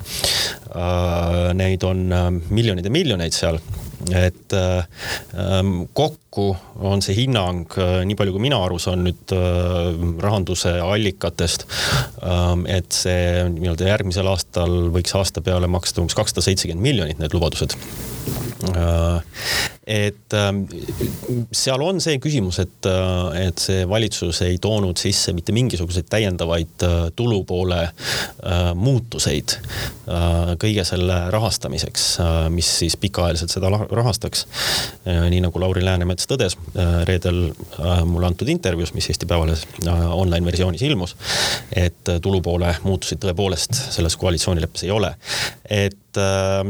Neid 1.55 1.87
on 1.87 2.03
miljoneid 2.51 2.83
ja 2.83 2.91
miljoneid 2.91 3.35
seal 3.35 3.61
et 4.13 4.53
ähm, 4.53 5.85
kokku 5.93 6.51
on 6.75 7.01
see 7.05 7.15
hinnang, 7.17 7.65
äh, 7.79 8.01
nii 8.05 8.17
palju 8.19 8.35
kui 8.35 8.43
mina 8.43 8.59
aru 8.65 8.77
saan 8.81 9.05
nüüd 9.07 9.33
äh, 9.33 9.93
rahanduse 10.21 10.75
allikatest, 10.83 11.65
ähm, 12.21 12.65
et 12.69 12.93
see 12.95 13.45
nii-öelda 13.55 13.89
järgmisel 13.89 14.29
aastal 14.29 14.91
võiks 14.95 15.15
aasta 15.17 15.43
peale 15.45 15.69
maksta 15.71 16.03
umbes 16.03 16.17
kakssada 16.17 16.45
seitsekümmend 16.45 16.85
miljonit, 16.85 17.21
need 17.21 17.33
lubadused. 17.35 17.77
Äh, 18.75 19.21
et 19.87 20.33
ähm, 20.33 20.63
seal 21.53 21.81
on 21.85 21.99
see 22.01 22.17
küsimus, 22.21 22.57
et, 22.63 22.87
äh, 22.89 23.47
et 23.47 23.61
see 23.61 23.83
valitsus 23.89 24.41
ei 24.45 24.57
toonud 24.61 24.97
sisse 24.97 25.33
mitte 25.37 25.53
mingisuguseid 25.53 26.07
täiendavaid 26.09 26.85
äh, 26.85 26.95
tulupoole 27.15 27.81
äh, 27.85 28.71
muutuseid 28.75 29.59
kõige 30.61 30.83
selle 30.85 31.15
rahastamiseks, 31.33 32.03
mis 32.53 32.67
siis 32.79 32.93
pikaajaliselt 33.01 33.55
seda 33.55 33.71
rahastaks. 33.73 34.43
nii 35.05 35.39
nagu 35.41 35.59
Lauri 35.59 35.81
Läänemets 35.81 36.29
tõdes 36.29 36.53
reedel 37.09 37.39
mulle 38.05 38.29
antud 38.29 38.49
intervjuus, 38.53 38.93
mis 38.93 39.09
Eesti 39.09 39.25
Päevalehes 39.25 39.65
online 39.89 40.45
versioonis 40.45 40.85
ilmus, 40.85 41.15
et 41.73 42.13
tulupoole 42.21 42.75
muutusi 42.85 43.17
tõepoolest 43.17 43.73
selles 43.97 44.17
koalitsioonileppes 44.21 44.85
ei 44.85 44.93
ole. 44.93 45.15
et 45.65 46.21
äh, 46.21 46.61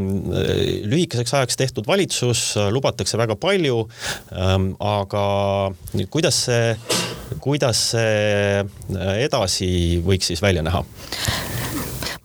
lühikeseks 0.84 1.34
ajaks 1.34 1.58
tehtud 1.58 1.88
valitsus, 1.88 2.56
lubatakse 2.71 3.04
väga 3.13 3.37
palju 3.39 3.83
ähm,, 4.33 4.71
aga 4.79 5.25
kuidas 6.09 6.45
see, 6.47 6.75
kuidas 7.43 7.83
see 7.93 8.63
edasi 9.25 10.01
võiks 10.05 10.33
siis 10.33 10.41
välja 10.43 10.65
näha? 10.65 10.83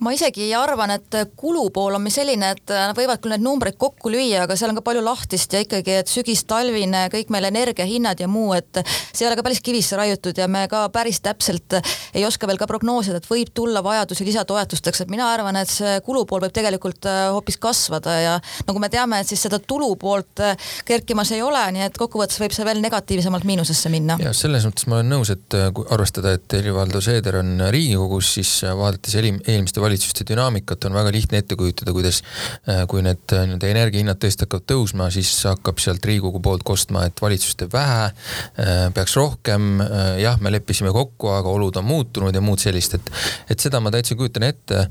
Ma 0.00 0.14
isegi 0.16 0.50
arvan, 0.56 0.94
et 0.96 1.18
kulupool 1.36 1.96
on 1.96 2.04
meil 2.04 2.14
selline, 2.14 2.54
et 2.56 2.72
nad 2.72 2.96
võivad 2.96 3.20
küll 3.20 3.34
need 3.34 3.44
numbreid 3.44 3.76
kokku 3.80 4.12
lüüa, 4.12 4.44
aga 4.46 4.56
seal 4.56 4.72
on 4.72 4.78
ka 4.80 4.84
palju 4.86 5.02
lahtist 5.04 5.52
ja 5.52 5.62
ikkagi, 5.64 5.98
et 6.00 6.10
sügis-talvine 6.10 7.06
kõik 7.12 7.32
meil 7.34 7.50
energiahinnad 7.50 8.20
ja 8.22 8.28
muu, 8.30 8.54
et 8.56 8.82
see 8.86 9.24
ei 9.24 9.30
ole 9.30 9.38
ka 9.38 9.44
päris 9.46 9.60
kivisse 9.64 9.98
raiutud 10.00 10.38
ja 10.40 10.48
me 10.48 10.66
ka 10.70 10.86
päris 10.92 11.20
täpselt 11.24 11.80
ei 12.14 12.24
oska 12.26 12.48
veel 12.48 12.58
ka 12.60 12.68
prognoosida, 12.70 13.20
et 13.20 13.28
võib 13.28 13.52
tulla 13.54 13.82
vajadusi 13.84 14.24
lisatoetusteks, 14.28 15.04
et 15.04 15.12
mina 15.12 15.28
arvan, 15.32 15.58
et 15.60 15.70
see 15.70 15.98
kulupool 16.06 16.44
võib 16.46 16.54
tegelikult 16.54 17.08
äh, 17.10 17.26
hoopis 17.34 17.60
kasvada 17.60 18.16
ja 18.20 18.34
nagu 18.68 18.82
me 18.82 18.90
teame, 18.92 19.20
et 19.20 19.30
siis 19.30 19.44
seda 19.46 19.60
tulupoolt 19.60 20.44
äh, 20.44 20.70
kerkimas 20.88 21.34
ei 21.36 21.44
ole, 21.44 21.62
nii 21.76 21.86
et 21.90 22.00
kokkuvõttes 22.00 22.40
võib 22.42 22.56
see 22.56 22.66
veel 22.66 22.80
negatiivsemalt 22.84 23.46
miinusesse 23.48 23.92
minna. 23.92 24.16
ja 24.22 24.32
selles 24.36 24.66
mõttes 24.68 24.88
ma 24.88 25.00
olen 25.00 25.12
nõus, 25.12 25.32
et 25.34 25.58
äh, 25.58 25.68
kui 25.76 25.86
arvestada, 25.92 26.34
et 26.38 26.58
Helir-Valdor 26.58 27.04
Seeder 27.04 27.40
on 27.42 27.52
Riigikogus, 27.68 28.34
siis 28.38 28.54
vaadates 28.64 29.18
eelmiste 29.20 29.82
valitsuste 29.90 30.24
dünaamikat 30.29 30.85
on 30.87 30.94
väga 30.94 31.11
lihtne 31.14 31.40
ette 31.42 31.57
kujutada, 31.59 31.92
kuidas 31.94 32.20
äh, 32.68 32.85
kui 32.90 33.03
need 33.05 33.35
äh, 33.35 33.44
nii-öelda 33.48 33.70
energiahinnad 33.72 34.20
tõesti 34.22 34.46
hakkavad 34.46 34.66
tõusma, 34.70 35.09
siis 35.14 35.33
hakkab 35.48 35.81
sealt 35.83 36.05
Riigikogu 36.07 36.42
poolt 36.44 36.64
kostma, 36.66 37.07
et 37.09 37.22
valitsus 37.22 37.59
teeb 37.59 37.74
vähe, 37.74 38.11
äh, 38.11 38.85
peaks 38.94 39.16
rohkem, 39.18 39.83
jah, 40.20 40.38
me 40.42 40.53
leppisime 40.55 40.92
kokku, 40.94 41.31
aga 41.35 41.50
olud 41.50 41.76
on 41.81 41.87
muutunud 41.87 42.35
ja 42.35 42.42
muud 42.44 42.62
sellist, 42.62 42.96
et 42.98 43.11
et 43.50 43.62
seda 43.62 43.81
ma 43.83 43.90
täitsa 43.92 44.14
kujutan 44.18 44.44
ette. 44.46 44.85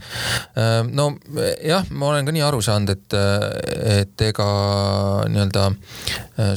no 0.92 1.06
jah, 1.64 1.86
ma 1.96 2.10
olen 2.10 2.28
ka 2.28 2.34
nii 2.36 2.44
aru 2.44 2.60
saanud, 2.64 2.92
et, 2.92 3.16
et 4.04 4.24
ega 4.26 4.48
nii-öelda 5.32 5.66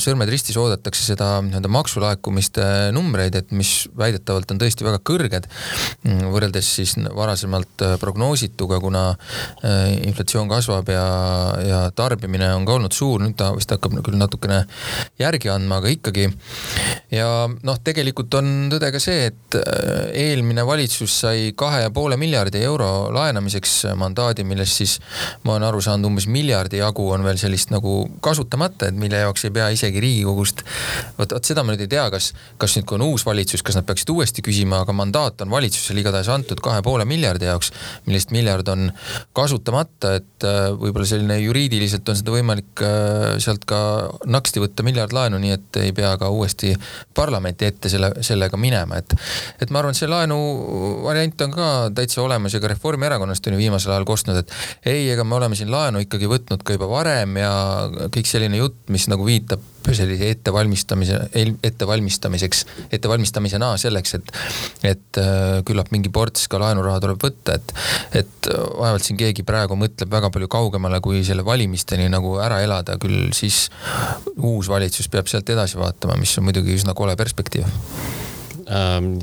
sõrmed 0.03 0.31
ristis 0.33 0.59
oodatakse 0.61 1.05
seda 1.05 1.29
nii-öelda 1.47 1.71
maksulaekumiste 1.73 2.67
numbreid, 2.97 3.37
et 3.39 3.55
mis 3.57 3.73
väidetavalt 3.99 4.55
on 4.55 4.63
tõesti 4.63 4.87
väga 4.87 5.03
kõrged 5.07 5.49
mm, 5.49 6.33
võrreldes 6.35 6.73
siis 6.81 6.97
varasemalt 7.15 7.87
prognoosiga 8.03 8.32
prognoosituga, 8.33 8.81
kuna 8.81 9.11
äh, 9.65 10.07
inflatsioon 10.07 10.49
kasvab 10.49 10.89
ja, 10.89 11.05
ja 11.67 11.81
tarbimine 11.95 12.53
on 12.55 12.65
ka 12.67 12.77
olnud 12.77 12.93
suur, 12.93 13.21
nüüd 13.23 13.37
ta 13.37 13.53
vist 13.55 13.71
hakkab 13.71 13.95
küll 14.03 14.17
natukene 14.19 14.65
järgi 15.21 15.51
andma, 15.53 15.81
aga 15.81 15.93
ikkagi. 15.93 16.29
ja 17.13 17.49
noh, 17.49 17.79
tegelikult 17.85 18.33
on 18.35 18.71
tõde 18.73 18.91
ka 18.93 19.01
see, 19.03 19.29
et 19.31 19.57
äh, 19.59 20.11
eelmine 20.29 20.65
valitsus 20.67 21.21
sai 21.25 21.53
kahe 21.57 21.83
ja 21.85 21.91
poole 21.91 22.17
miljardi 22.17 22.63
euro 22.65 23.11
laenamiseks 23.13 23.93
mandaadi, 23.97 24.45
millest 24.45 24.81
siis 24.81 24.99
ma 25.45 25.57
olen 25.57 25.69
aru 25.69 25.83
saanud, 25.85 26.09
umbes 26.09 26.27
miljardi 26.27 26.81
jagu 26.81 27.11
on 27.13 27.25
veel 27.25 27.41
sellist 27.41 27.73
nagu 27.73 28.07
kasutamata, 28.25 28.89
et 28.89 28.99
mille 28.99 29.21
jaoks 29.25 29.47
ei 29.49 29.55
pea 29.55 29.69
isegi 29.75 30.01
Riigikogust. 30.03 30.65
vot, 31.19 31.33
vot 31.37 31.45
seda 31.45 31.65
ma 31.65 31.75
nüüd 31.75 31.85
ei 31.85 31.93
tea, 31.93 32.09
kas, 32.13 32.33
kas 32.59 32.77
nüüd, 32.79 32.89
kui 32.89 32.99
on 32.99 33.07
uus 33.11 33.27
valitsus, 33.27 33.63
kas 33.63 33.79
nad 33.79 33.87
peaksid 33.89 34.11
uuesti 34.15 34.45
küsima, 34.45 34.83
aga 34.83 34.97
mandaat 34.97 35.45
on 35.45 35.53
valitsusele 35.53 36.03
igatahes 36.03 36.31
antud 36.33 36.61
kahe 36.65 36.83
poole 36.83 37.05
miljardi 37.09 37.49
jaoks, 37.49 37.73
millest 38.07 38.22
neliteist 38.23 38.31
miljard 38.31 38.69
on 38.69 38.91
kasutamata, 39.35 40.17
et 40.21 40.45
äh, 40.45 40.71
võib-olla 40.77 41.07
selline 41.07 41.39
juriidiliselt 41.41 42.09
on 42.09 42.17
seda 42.19 42.33
võimalik 42.35 42.83
äh, 42.83 43.39
sealt 43.43 43.65
ka 43.65 44.11
naksti 44.27 44.63
võtta 44.63 44.85
miljard 44.85 45.13
laenu, 45.13 45.39
nii 45.39 45.53
et 45.57 45.81
ei 45.83 45.93
pea 45.93 46.17
ka 46.19 46.31
uuesti 46.31 46.75
parlamenti 47.15 47.67
ette 47.67 47.89
selle, 47.89 48.13
sellega 48.23 48.57
minema, 48.57 48.99
et. 48.99 49.15
et 49.61 49.71
ma 49.71 49.81
arvan, 49.81 49.93
et 49.93 49.99
see 49.99 50.11
laenu 50.11 50.39
variant 51.05 51.47
on 51.47 51.53
ka 51.57 51.69
täitsa 51.95 52.23
olemas 52.23 52.55
ja 52.55 52.61
ka 52.61 52.71
Reformierakonnast 52.73 53.47
on 53.47 53.57
ju 53.57 53.63
viimasel 53.63 53.93
ajal 53.93 54.07
kostnud, 54.07 54.43
et 54.43 54.53
ei, 54.87 55.11
ega 55.11 55.25
me 55.25 55.37
oleme 55.37 55.59
siin 55.59 55.73
laenu 55.73 56.03
ikkagi 56.05 56.31
võtnud 56.31 56.63
ka 56.63 56.79
juba 56.79 56.91
varem 56.91 57.37
ja 57.41 57.53
kõik 58.13 58.29
selline 58.29 58.61
jutt, 58.61 58.85
mis 58.93 59.09
nagu 59.11 59.27
viitab 59.27 59.72
sellise 59.91 60.31
ettevalmistamise, 60.37 61.19
ettevalmistamiseks, 61.63 62.65
ettevalmistamisena 62.93 63.73
selleks, 63.81 64.15
et, 64.19 64.33
et 64.93 65.21
äh, 65.21 65.61
küllap 65.69 65.93
mingi 65.95 66.13
ports 66.15 66.47
ka 66.53 66.61
laenuraha 66.63 67.03
tuleb 67.03 67.23
võtta, 67.23 67.59
et, 67.59 67.75
et 68.23 68.51
vaevalt 68.53 69.05
siin 69.07 69.21
keegi 69.21 69.45
praegu 69.47 69.77
mõtleb 69.79 70.13
väga 70.13 70.31
palju 70.35 70.51
kaugemale 70.53 71.03
kui 71.05 71.25
selle 71.27 71.45
valimisteni 71.47 72.09
nagu 72.13 72.37
ära 72.43 72.63
elada, 72.65 72.99
küll 73.03 73.33
siis 73.37 73.67
uus 74.37 74.71
valitsus 74.73 75.11
peab 75.13 75.31
sealt 75.31 75.51
edasi 75.53 75.81
vaatama, 75.81 76.19
mis 76.21 76.35
on 76.39 76.49
muidugi 76.49 76.79
üsna 76.79 76.97
kole 76.99 77.17
perspektiiv. 77.19 77.69
Ähm 78.73 79.17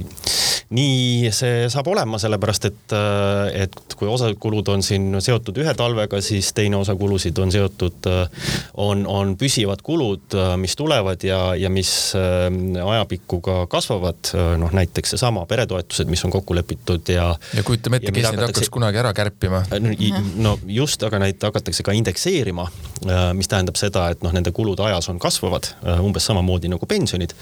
nii 0.69 1.31
see 1.33 1.65
saab 1.73 1.87
olema, 1.89 2.19
sellepärast 2.21 2.67
et, 2.69 2.93
äh, 2.93 3.63
et 3.63 3.95
kui 3.97 4.09
osa 4.09 4.29
kulud 4.37 4.67
on 4.69 4.83
siin 4.85 5.15
seotud 5.21 5.57
ühe 5.57 5.71
talvega, 5.73 6.19
siis 6.21 6.51
teine 6.53 6.77
osa 6.77 6.93
kulusid 6.95 7.37
on 7.41 7.49
seotud, 7.53 8.05
äh, 8.05 8.51
on, 8.77 9.01
on 9.09 9.33
püsivad 9.39 9.81
kulud, 9.85 10.27
äh, 10.37 10.53
mis 10.61 10.77
tulevad 10.77 11.25
ja, 11.25 11.39
ja 11.57 11.71
mis 11.73 12.13
ajapikku 12.85 13.41
ka 13.41 13.55
kasvavad. 13.69 14.29
noh, 14.59 14.71
näiteks 14.73 15.15
seesama 15.15 15.45
peretoetused, 15.49 16.09
mis 16.09 16.21
on 16.25 16.31
kokku 16.31 16.55
lepitud 16.55 17.09
ja. 17.09 17.31
ja 17.55 17.63
kujutame 17.63 17.97
ette, 17.97 18.11
kes 18.13 18.27
neid 18.29 18.41
hakkaks 18.43 18.69
kunagi 18.73 18.99
ära 19.01 19.13
kärpima. 19.13 19.63
no 20.37 20.57
just, 20.67 21.03
aga 21.03 21.19
neid 21.23 21.41
hakatakse 21.43 21.83
ka 21.83 21.95
indekseerima, 21.97 22.67
mis 23.37 23.49
tähendab 23.49 23.79
seda, 23.79 24.09
et 24.13 24.21
noh, 24.25 24.33
nende 24.35 24.53
kulud 24.55 24.79
ajas 24.85 25.09
on 25.09 25.19
kasvavad 25.21 25.71
umbes 26.03 26.29
samamoodi 26.29 26.69
nagu 26.69 26.85
pensionid. 26.89 27.33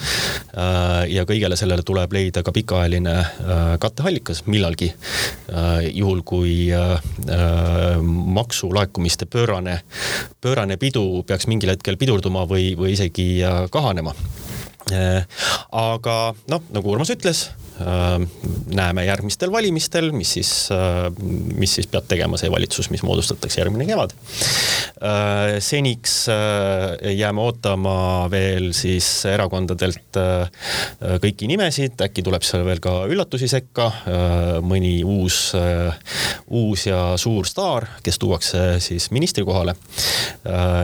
ja 1.09 1.25
kõigele 1.27 1.59
sellele 1.59 1.83
tuleb 1.87 2.13
leida 2.13 2.43
ka 2.45 2.53
pikaajaline 2.55 3.16
katteallikas 3.79 4.43
millalgi. 4.45 4.91
Äh, 5.51 5.87
juhul, 5.93 6.21
kui 6.27 6.69
äh, 6.73 6.97
maksulaekumiste 8.37 9.25
pöörane, 9.25 9.79
pöörane 10.41 10.77
pidu 10.77 11.23
peaks 11.27 11.47
mingil 11.47 11.73
hetkel 11.75 11.97
pidurduma 11.97 12.45
või, 12.49 12.73
või 12.77 12.95
isegi 12.97 13.29
kahanema. 13.71 14.15
aga 15.71 16.13
noh, 16.47 16.61
nagu 16.71 16.93
Urmas 16.93 17.09
ütles 17.11 17.49
Äh, 17.49 17.66
näeme 18.73 19.05
järgmistel 19.05 19.51
valimistel, 19.51 20.11
mis 20.11 20.33
siis, 20.37 20.51
äh, 20.71 21.11
mis 21.55 21.75
siis 21.77 21.87
peab 21.91 22.07
tegema 22.09 22.37
see 22.39 22.49
valitsus, 22.51 22.89
mis 22.93 23.03
moodustatakse 23.05 23.61
järgmine 23.61 23.85
kevad. 23.89 24.13
Äh, 24.97 25.57
seniks 25.63 26.15
jääme 27.13 27.41
ootama 27.41 28.27
veel 28.31 28.71
siis 28.75 29.07
erakondadelt 29.29 30.17
kõiki 31.23 31.47
nimesid, 31.49 31.99
äkki 32.01 32.23
tuleb 32.25 32.45
seal 32.45 32.65
veel 32.65 32.81
ka 32.83 32.93
üllatusi 33.09 33.47
sekka, 33.51 33.87
mõni 34.65 34.99
uus, 35.05 35.51
uus 36.47 36.85
ja 36.87 37.01
suur 37.21 37.47
staar, 37.47 37.87
kes 38.03 38.19
tuuakse 38.19 38.63
siis 38.83 39.09
ministri 39.11 39.45
kohale. 39.47 39.75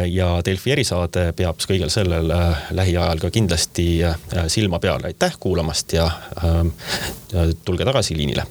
ja 0.10 0.30
Delfi 0.46 0.72
erisaade 0.72 1.32
peab 1.38 1.62
kõigel 1.68 1.92
sellel 1.94 2.30
lähiajal 2.72 3.22
ka 3.24 3.32
kindlasti 3.34 3.88
silma 4.48 4.80
peal, 4.80 5.04
aitäh 5.10 5.36
kuulamast 5.40 5.94
ja 5.94 6.10
tulge 7.66 7.86
tagasi 7.86 8.18
liinile. 8.18 8.46